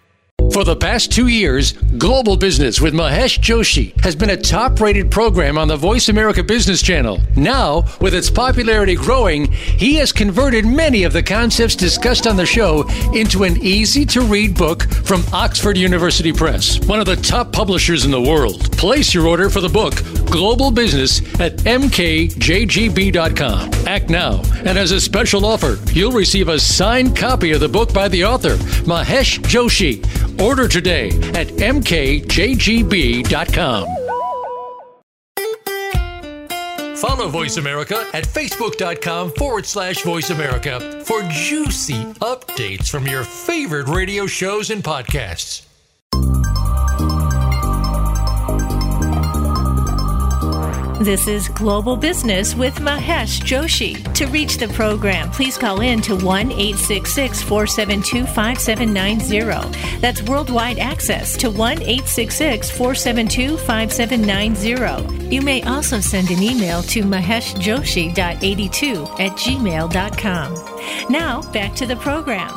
[0.53, 5.11] For the past two years, Global Business with Mahesh Joshi has been a top rated
[5.11, 7.21] program on the Voice America Business Channel.
[7.37, 12.47] Now, with its popularity growing, he has converted many of the concepts discussed on the
[12.47, 17.53] show into an easy to read book from Oxford University Press, one of the top
[17.53, 18.73] publishers in the world.
[18.79, 19.95] Place your order for the book,
[20.31, 21.99] Global Business, at mkjgb.com.
[23.87, 27.93] Act now, and as a special offer, you'll receive a signed copy of the book
[27.93, 30.05] by the author, Mahesh Joshi.
[30.43, 32.29] Order today at mkjgb.com.
[36.97, 43.87] Follow Voice America at facebook.com forward slash voice America for juicy updates from your favorite
[43.87, 45.68] radio shows and podcasts.
[51.01, 54.03] This is Global Business with Mahesh Joshi.
[54.15, 60.01] To reach the program, please call in to 1 866 472 5790.
[60.01, 65.29] That's worldwide access to 1 866 472 5790.
[65.33, 70.55] You may also send an email to maheshjoshi.82 at gmail.com.
[71.09, 72.51] Now, back to the program.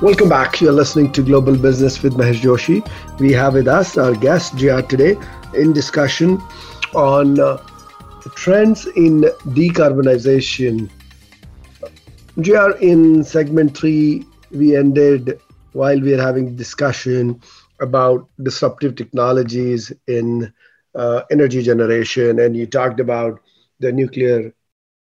[0.00, 0.60] Welcome back.
[0.60, 2.88] You're listening to Global Business with Mahesh Joshi.
[3.18, 5.16] We have with us our guest, JR, today
[5.54, 6.40] in discussion
[6.94, 7.58] on uh,
[8.34, 10.90] trends in decarbonization.
[12.40, 15.40] JR, in segment three, we ended
[15.72, 17.40] while we are having discussion
[17.80, 20.52] about disruptive technologies in
[20.94, 23.40] uh, energy generation, and you talked about
[23.80, 24.52] the nuclear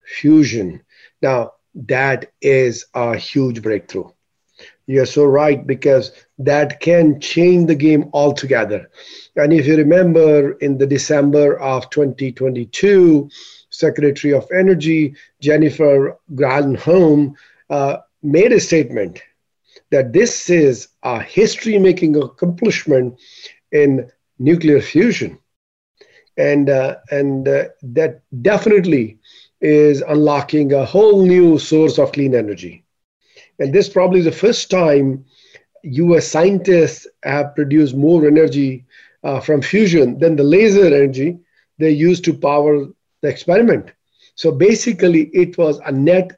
[0.04, 0.82] fusion.
[1.22, 4.10] Now, that is a huge breakthrough.
[4.88, 8.90] You're so right because that can change the game altogether.
[9.36, 13.30] And if you remember in the December of 2022,
[13.70, 17.36] Secretary of Energy Jennifer Granholm
[17.70, 19.22] uh, made a statement
[19.92, 23.20] that this is a history making accomplishment
[23.74, 24.10] in
[24.40, 25.38] nuclear fusion.
[26.38, 29.20] And, uh, and uh, that definitely
[29.60, 32.86] is unlocking a whole new source of clean energy.
[33.60, 35.26] And this probably is the first time
[35.84, 38.86] US scientists have produced more energy
[39.24, 41.40] uh, from fusion than the laser energy
[41.80, 42.88] they used to power
[43.22, 43.92] the experiment.
[44.36, 46.32] So basically, it was a net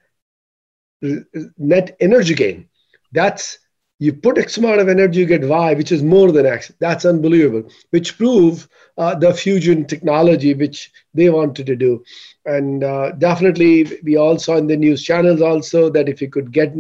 [1.58, 2.68] net energy gain.
[3.12, 3.60] That's
[4.00, 6.72] you put X amount of energy, you get Y, which is more than X.
[6.80, 8.68] That's unbelievable, which prove
[8.98, 12.04] uh, the fusion technology which they wanted to do.
[12.46, 16.54] And uh, definitely, we all saw in the news channels also that if you could
[16.54, 16.74] get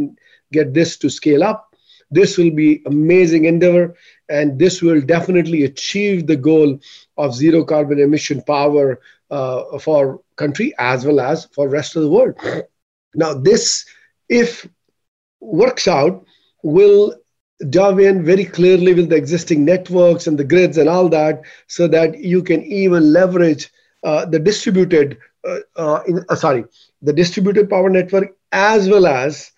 [0.52, 1.76] get this to scale up.
[2.12, 3.96] This will be amazing endeavor,
[4.30, 6.80] and this will definitely achieve the goal
[7.18, 12.10] of zero carbon emission power uh, for country as well as for rest of the
[12.10, 12.36] world.
[13.14, 13.86] Now, this,
[14.28, 14.68] if
[15.40, 16.26] works out,
[16.64, 17.16] will
[17.70, 21.88] dove in very clearly with the existing networks and the grids and all that so
[21.88, 23.70] that you can even leverage
[24.04, 26.64] uh, the distributed uh, uh, in, uh, sorry
[27.02, 29.52] the distributed power network as well as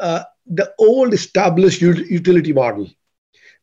[0.00, 2.88] uh, the old established utility model.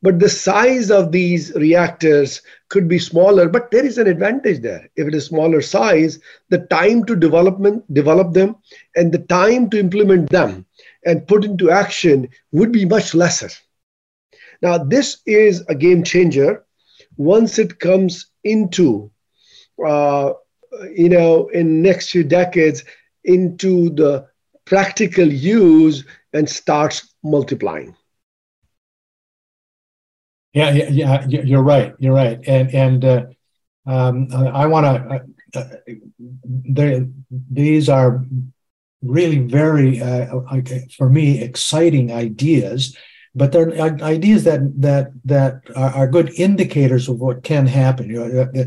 [0.02, 4.90] But the size of these reactors could be smaller but there is an advantage there.
[4.96, 6.20] If it is smaller size
[6.50, 8.56] the time to development develop them
[8.96, 10.66] and the time to implement them
[11.06, 13.50] and put into action would be much lesser.
[14.62, 16.64] Now this is a game changer
[17.18, 19.12] once it comes into
[19.86, 20.34] uh,
[20.96, 22.84] you know in next few decades
[23.26, 24.28] into the
[24.66, 27.96] practical use and starts multiplying
[30.54, 31.94] yeah, yeah, yeah, you're right.
[32.00, 32.40] You're right.
[32.48, 33.26] And and uh,
[33.86, 35.22] um, I want to.
[35.56, 37.00] Uh, uh
[37.52, 38.26] these are
[39.02, 40.42] really very, uh,
[40.98, 42.96] for me, exciting ideas.
[43.36, 43.72] But they're
[44.02, 48.10] ideas that that that are, are good indicators of what can happen.
[48.10, 48.64] You know, uh,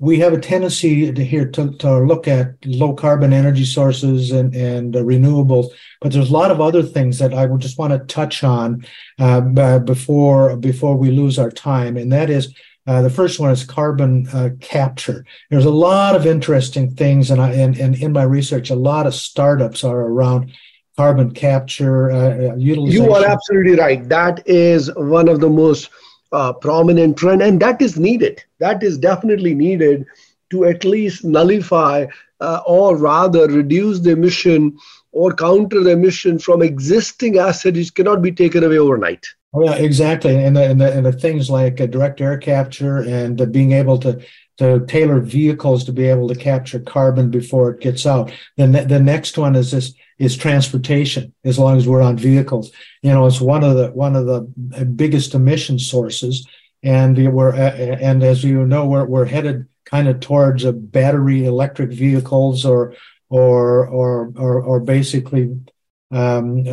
[0.00, 4.54] we have a tendency to here to, to look at low carbon energy sources and,
[4.54, 5.66] and uh, renewables,
[6.00, 8.86] but there's a lot of other things that I would just want to touch on
[9.18, 9.40] uh,
[9.80, 12.54] before before we lose our time, and that is
[12.86, 15.24] uh, the first one is carbon uh, capture.
[15.50, 19.06] There's a lot of interesting things, and, I, and, and in my research, a lot
[19.06, 20.52] of startups are around
[20.96, 23.04] carbon capture uh, utilization.
[23.04, 24.08] You are absolutely right.
[24.08, 25.90] That is one of the most
[26.34, 28.42] uh, prominent trend, and that is needed.
[28.58, 30.04] That is definitely needed
[30.50, 32.06] to at least nullify
[32.40, 34.76] uh, or rather reduce the emission
[35.14, 39.24] or counter the emission from existing assets which cannot be taken away overnight.
[39.54, 40.36] Oh, yeah, exactly.
[40.44, 43.72] And the, and the, and the things like uh, direct air capture and uh, being
[43.72, 44.20] able to
[44.56, 48.30] to tailor vehicles to be able to capture carbon before it gets out.
[48.56, 52.70] Then the, next one is this is transportation as long as we're on vehicles
[53.02, 54.42] you know it's one of the one of the
[54.84, 56.46] biggest emission sources
[56.84, 61.90] and we're and as you know we're, we're headed kind of towards a battery electric
[61.90, 62.94] vehicles or
[63.34, 65.58] or or or, or basically
[66.12, 66.64] um,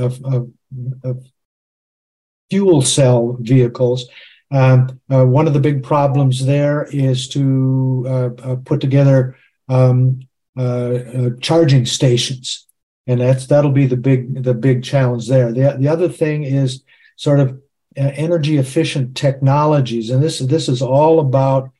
[2.51, 4.07] fuel cell vehicles.
[4.51, 9.37] Um, uh, one of the big problems there is to uh, uh, put together
[9.69, 10.19] um,
[10.57, 12.67] uh, uh, charging stations.
[13.07, 15.51] And that's that'll be the big the big challenge there.
[15.51, 16.83] The the other thing is
[17.15, 17.49] sort of
[17.97, 21.71] uh, energy efficient technologies, and this this is all about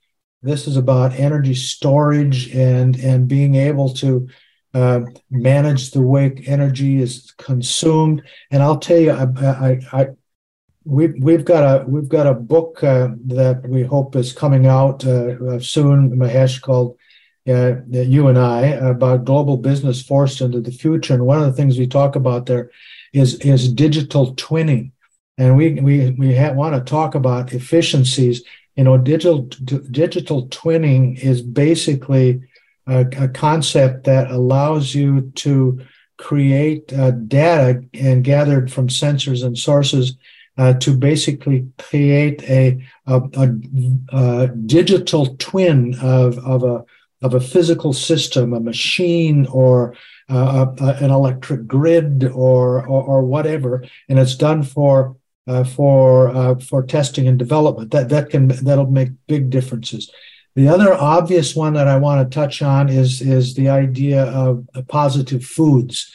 [0.41, 4.27] this is about energy storage and and being able to
[4.73, 8.23] uh, manage the way energy is consumed.
[8.49, 10.07] And I'll tell you, I, I, I
[10.85, 15.05] we've we've got a we've got a book uh, that we hope is coming out
[15.05, 16.97] uh, soon, Mahesh, called
[17.47, 21.13] uh, you and I about global business forced into the future.
[21.13, 22.71] And one of the things we talk about there
[23.13, 24.91] is is digital twinning,
[25.37, 28.43] and we we we ha- want to talk about efficiencies.
[28.75, 32.41] You know, digital d- digital twinning is basically
[32.87, 35.79] a, a, concept that allows you to
[36.17, 40.17] create uh, data and gathered from sensors and sources
[40.57, 43.49] uh, to basically create a, a, a,
[44.13, 46.83] a, digital twin of, of a
[47.21, 49.95] of a physical system, a machine, or
[50.29, 55.15] uh, an electric grid, or, or, or whatever, and it's done for
[55.47, 57.91] uh, for uh, for testing and development.
[57.91, 60.11] That that can that'll make big differences.
[60.55, 64.67] The other obvious one that I want to touch on is is the idea of
[64.87, 66.11] positive foods.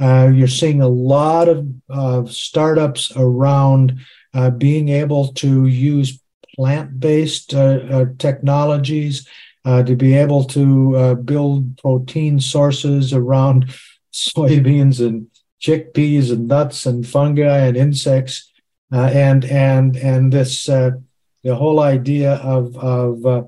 [0.00, 1.48] Uh, you're seeing a lot
[1.88, 3.98] of startups around
[4.34, 6.20] uh, being able to use
[6.56, 9.26] plant-based uh, technologies
[9.66, 13.66] uh, to be able to uh, build protein sources around
[14.12, 15.26] soybeans and
[15.60, 18.50] chickpeas and nuts and fungi and insects,
[18.92, 20.92] uh, and and and this uh,
[21.42, 23.42] the whole idea of of uh,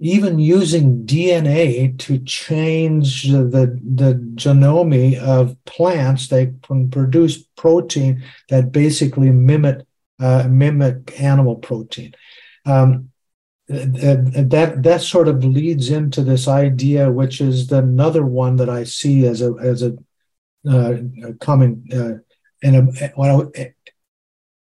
[0.00, 8.72] even using DNA to change the the genome of plants, they can produce protein that
[8.72, 9.84] basically mimic
[10.18, 12.14] uh, mimic animal protein.
[12.64, 13.10] Um,
[13.68, 19.26] that that sort of leads into this idea, which is another one that I see
[19.26, 19.96] as a as a
[20.68, 20.96] uh,
[21.40, 22.18] coming uh,
[22.62, 23.72] in a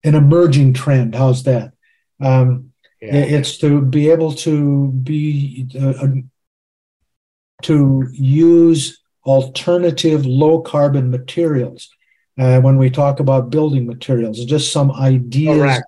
[0.04, 1.16] an emerging trend.
[1.16, 1.74] How's that?
[2.22, 2.73] Um,
[3.04, 3.38] yeah.
[3.38, 6.08] It's to be able to be uh,
[7.64, 11.90] to use alternative low carbon materials.
[12.40, 15.84] Uh, when we talk about building materials, just some ideas Correct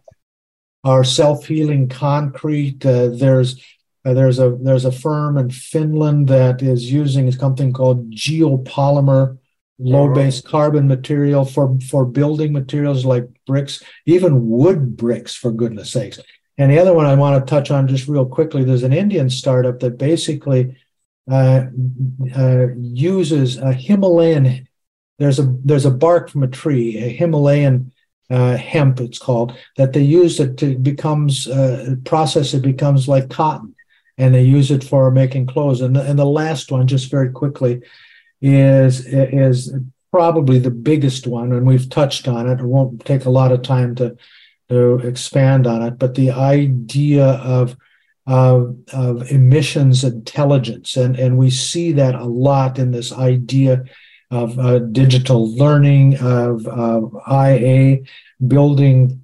[0.86, 2.86] are self-healing concrete.
[2.86, 3.62] Uh, there's
[4.06, 9.38] uh, there's a there's a firm in Finland that is using something called geopolymer
[9.80, 15.92] low base carbon material for for building materials like bricks even wood bricks for goodness
[15.92, 16.18] sakes
[16.58, 19.30] and the other one i want to touch on just real quickly there's an indian
[19.30, 20.76] startup that basically
[21.32, 21.66] uh,
[22.38, 24.68] uh, uses a himalayan
[25.18, 27.92] there's a there's a bark from a tree a himalayan
[28.30, 33.30] uh, hemp it's called that they use it to becomes uh, process it becomes like
[33.30, 33.76] cotton
[34.18, 37.82] and they use it for making clothes and, and the last one just very quickly
[38.42, 39.74] is is
[40.16, 42.62] probably the biggest one, and we've touched on it.
[42.62, 44.16] It won't take a lot of time to
[44.70, 47.76] to expand on it, but the idea of
[48.28, 53.84] of, of emissions intelligence, and and we see that a lot in this idea
[54.32, 58.00] of uh, digital learning, of, of IA
[58.46, 59.24] building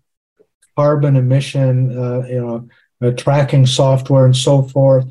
[0.76, 2.70] carbon emission, uh, you know,
[3.02, 5.06] uh, tracking software and so forth.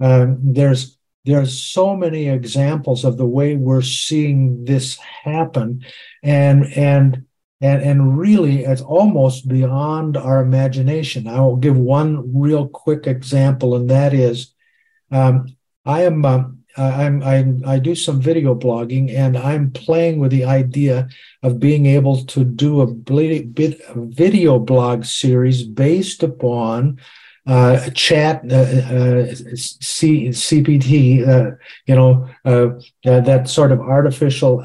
[0.00, 5.84] Um, there's there's so many examples of the way we're seeing this happen
[6.22, 7.24] and and
[7.60, 11.26] and and really it's almost beyond our imagination.
[11.26, 14.52] I will give one real quick example and that is
[15.10, 16.44] um, i am uh,
[16.76, 21.08] I'm, I, I do some video blogging and I'm playing with the idea
[21.42, 27.00] of being able to do a, bit, a video blog series based upon
[27.46, 32.70] uh, chat, uh, uh, C, CPT, uh, you know, uh,
[33.08, 34.58] uh, that sort of artificial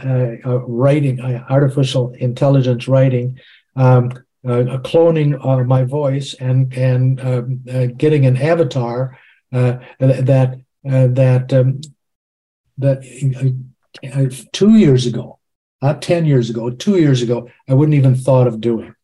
[0.67, 3.39] writing, artificial intelligence writing,
[3.75, 4.11] um,
[4.43, 7.61] cloning my voice and and um,
[7.97, 9.17] getting an avatar
[9.51, 11.81] that that um,
[12.79, 15.37] that two years ago,
[15.83, 18.95] not ten years ago, two years ago, I wouldn't even thought of doing.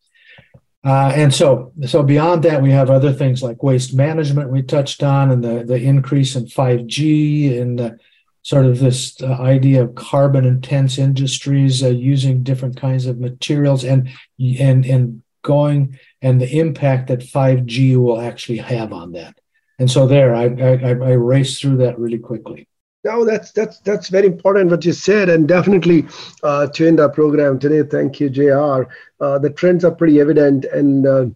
[0.84, 5.02] Uh, and so, so beyond that, we have other things like waste management we touched
[5.02, 7.98] on, and the the increase in 5G, and the,
[8.42, 13.84] sort of this uh, idea of carbon intense industries uh, using different kinds of materials,
[13.84, 14.08] and
[14.38, 19.38] and and going and the impact that 5G will actually have on that.
[19.78, 22.68] And so, there, I I, I raced through that really quickly.
[23.04, 26.06] No, that's that's that's very important what you said, and definitely
[26.42, 27.82] uh, to end our program today.
[27.82, 28.90] Thank you, Jr.
[29.20, 31.26] Uh, the trends are pretty evident, and uh,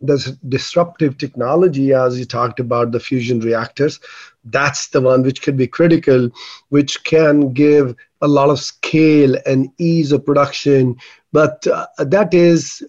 [0.00, 4.00] the disruptive technology, as you talked about, the fusion reactors,
[4.44, 6.30] that's the one which could be critical,
[6.68, 10.96] which can give a lot of scale and ease of production.
[11.32, 12.82] But uh, that is,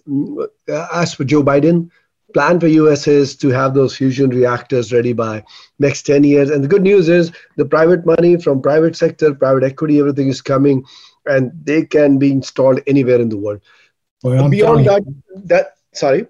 [0.68, 1.90] uh, as for Joe Biden,
[2.32, 5.44] plan for US is to have those fusion reactors ready by
[5.78, 6.50] next 10 years.
[6.50, 10.40] And the good news is the private money from private sector, private equity, everything is
[10.40, 10.84] coming
[11.26, 13.60] and they can be installed anywhere in the world.
[14.22, 16.26] Well, Beyond that, you, that, sorry.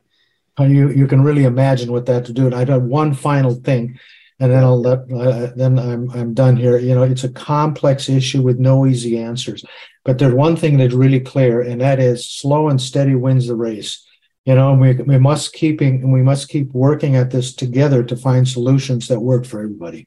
[0.59, 2.47] You, you can really imagine what that to do.
[2.47, 3.99] And I have one final thing,
[4.39, 6.79] and then I'll let, uh, then I'm, I'm done here.
[6.79, 9.65] You know, it's a complex issue with no easy answers.
[10.05, 13.55] But there's one thing that's really clear, and that is slow and steady wins the
[13.55, 14.07] race
[14.45, 18.49] you know we, we must keeping we must keep working at this together to find
[18.49, 20.07] solutions that work for everybody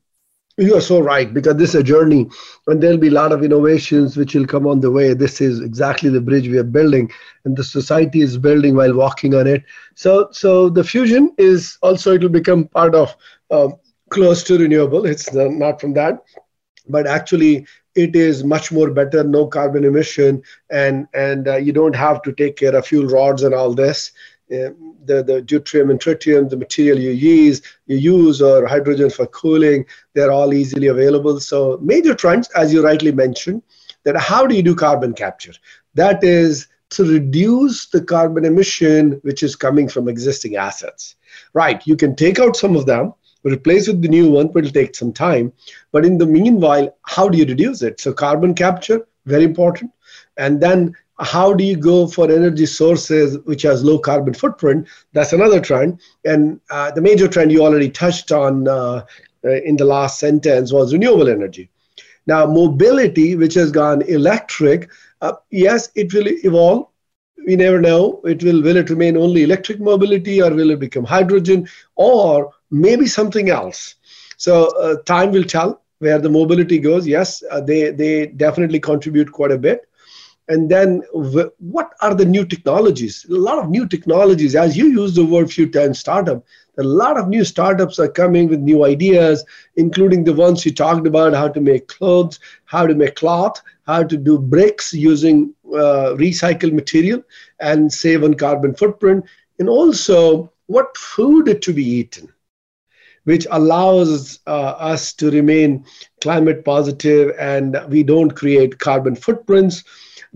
[0.58, 2.30] you are so right because this is a journey
[2.68, 5.14] and there'll be a lot of innovations which will come on the way.
[5.14, 7.12] This is exactly the bridge we are building
[7.45, 9.64] and the society is building while walking on it.
[9.95, 13.16] So so the fusion is also it will become part of
[13.51, 13.76] um,
[14.10, 15.06] close to renewable.
[15.06, 16.24] It's not from that
[16.88, 21.95] but actually it is much more better no carbon emission and and uh, you don't
[21.95, 24.12] have to take care of fuel rods and all this.
[24.54, 24.70] Uh,
[25.06, 29.86] the the deuterium and tritium the material you use you use or hydrogen for cooling
[30.14, 31.39] they're all easily available.
[31.39, 33.62] So major trends as you rightly mentioned
[34.04, 35.54] that how do you do carbon capture?
[35.95, 41.16] That is to reduce the carbon emission which is coming from existing assets.
[41.54, 44.95] Right you can take out some of them replace with the new one will take
[44.95, 45.51] some time.
[45.91, 47.99] But in the meanwhile how do you reduce it?
[47.99, 49.91] So carbon capture very important.
[50.38, 55.34] And then how do you go for energy sources which has low carbon footprint that's
[55.34, 59.05] another trend and uh, the major trend you already touched on uh,
[59.45, 61.70] uh in the last sentence was renewable energy
[62.26, 64.89] now mobility which has gone electric
[65.22, 66.88] uh, yes it will evolve
[67.45, 71.03] we never know it will will it remain only electric mobility or will it become
[71.03, 73.95] hydrogen or maybe something else.
[74.38, 77.07] So uh, time will tell where the mobility goes.
[77.07, 79.88] Yes, uh, they they definitely contribute quite a bit.
[80.48, 81.02] And then
[81.60, 83.26] what are the new technologies?
[83.30, 84.56] A lot of new technologies.
[84.56, 86.44] As you use the word few times, startup.
[86.78, 91.08] A lot of new startups are coming with new ideas, including the ones you talked
[91.08, 96.16] about: how to make clothes, how to make cloth, how to do bricks using uh,
[96.18, 97.24] recycled material
[97.60, 99.24] and save on carbon footprint,
[99.60, 102.34] and also what food to be eaten
[103.26, 105.86] which allows uh, us to remain
[106.22, 109.84] climate positive and we don't create carbon footprints.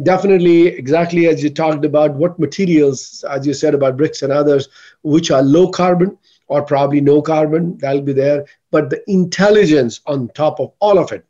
[0.04, 4.70] Definitely, exactly as you talked about, what materials, as you said about bricks and others,
[5.02, 6.18] which are low carbon
[6.48, 8.46] or probably no carbon, that'll be there.
[8.72, 11.26] But the intelligence on top of all of it,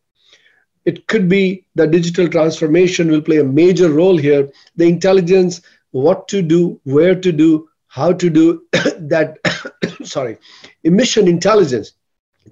[0.86, 4.50] it could be the digital transformation will play a major role here.
[4.76, 5.62] The intelligence,
[5.92, 9.38] what to do, where to do, how to do that
[10.04, 10.38] sorry
[10.84, 11.94] emission intelligence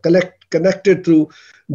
[0.02, 1.30] collect, connected through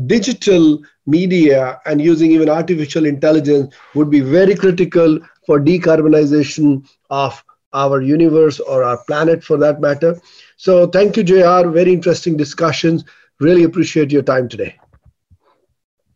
[0.07, 8.01] digital media and using even artificial intelligence would be very critical for decarbonization of our
[8.01, 10.17] universe or our planet for that matter.
[10.57, 13.05] So thank you jr very interesting discussions.
[13.41, 14.77] Really appreciate your time today.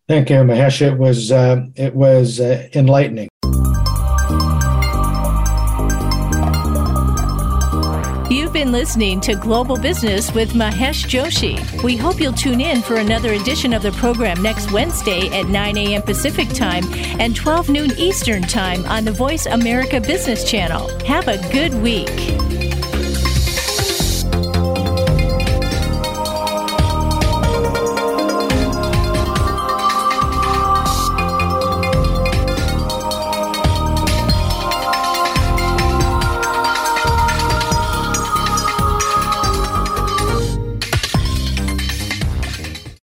[0.08, 0.80] Thank you mahesh.
[0.82, 3.28] It was uh, it was uh, enlightening
[8.64, 11.82] been listening to Global Business with Mahesh Joshi.
[11.82, 15.76] We hope you'll tune in for another edition of the program next Wednesday at 9
[15.76, 16.00] a.m.
[16.00, 16.84] Pacific Time
[17.20, 20.88] and 12 noon Eastern Time on the Voice America Business Channel.
[21.00, 22.53] Have a good week.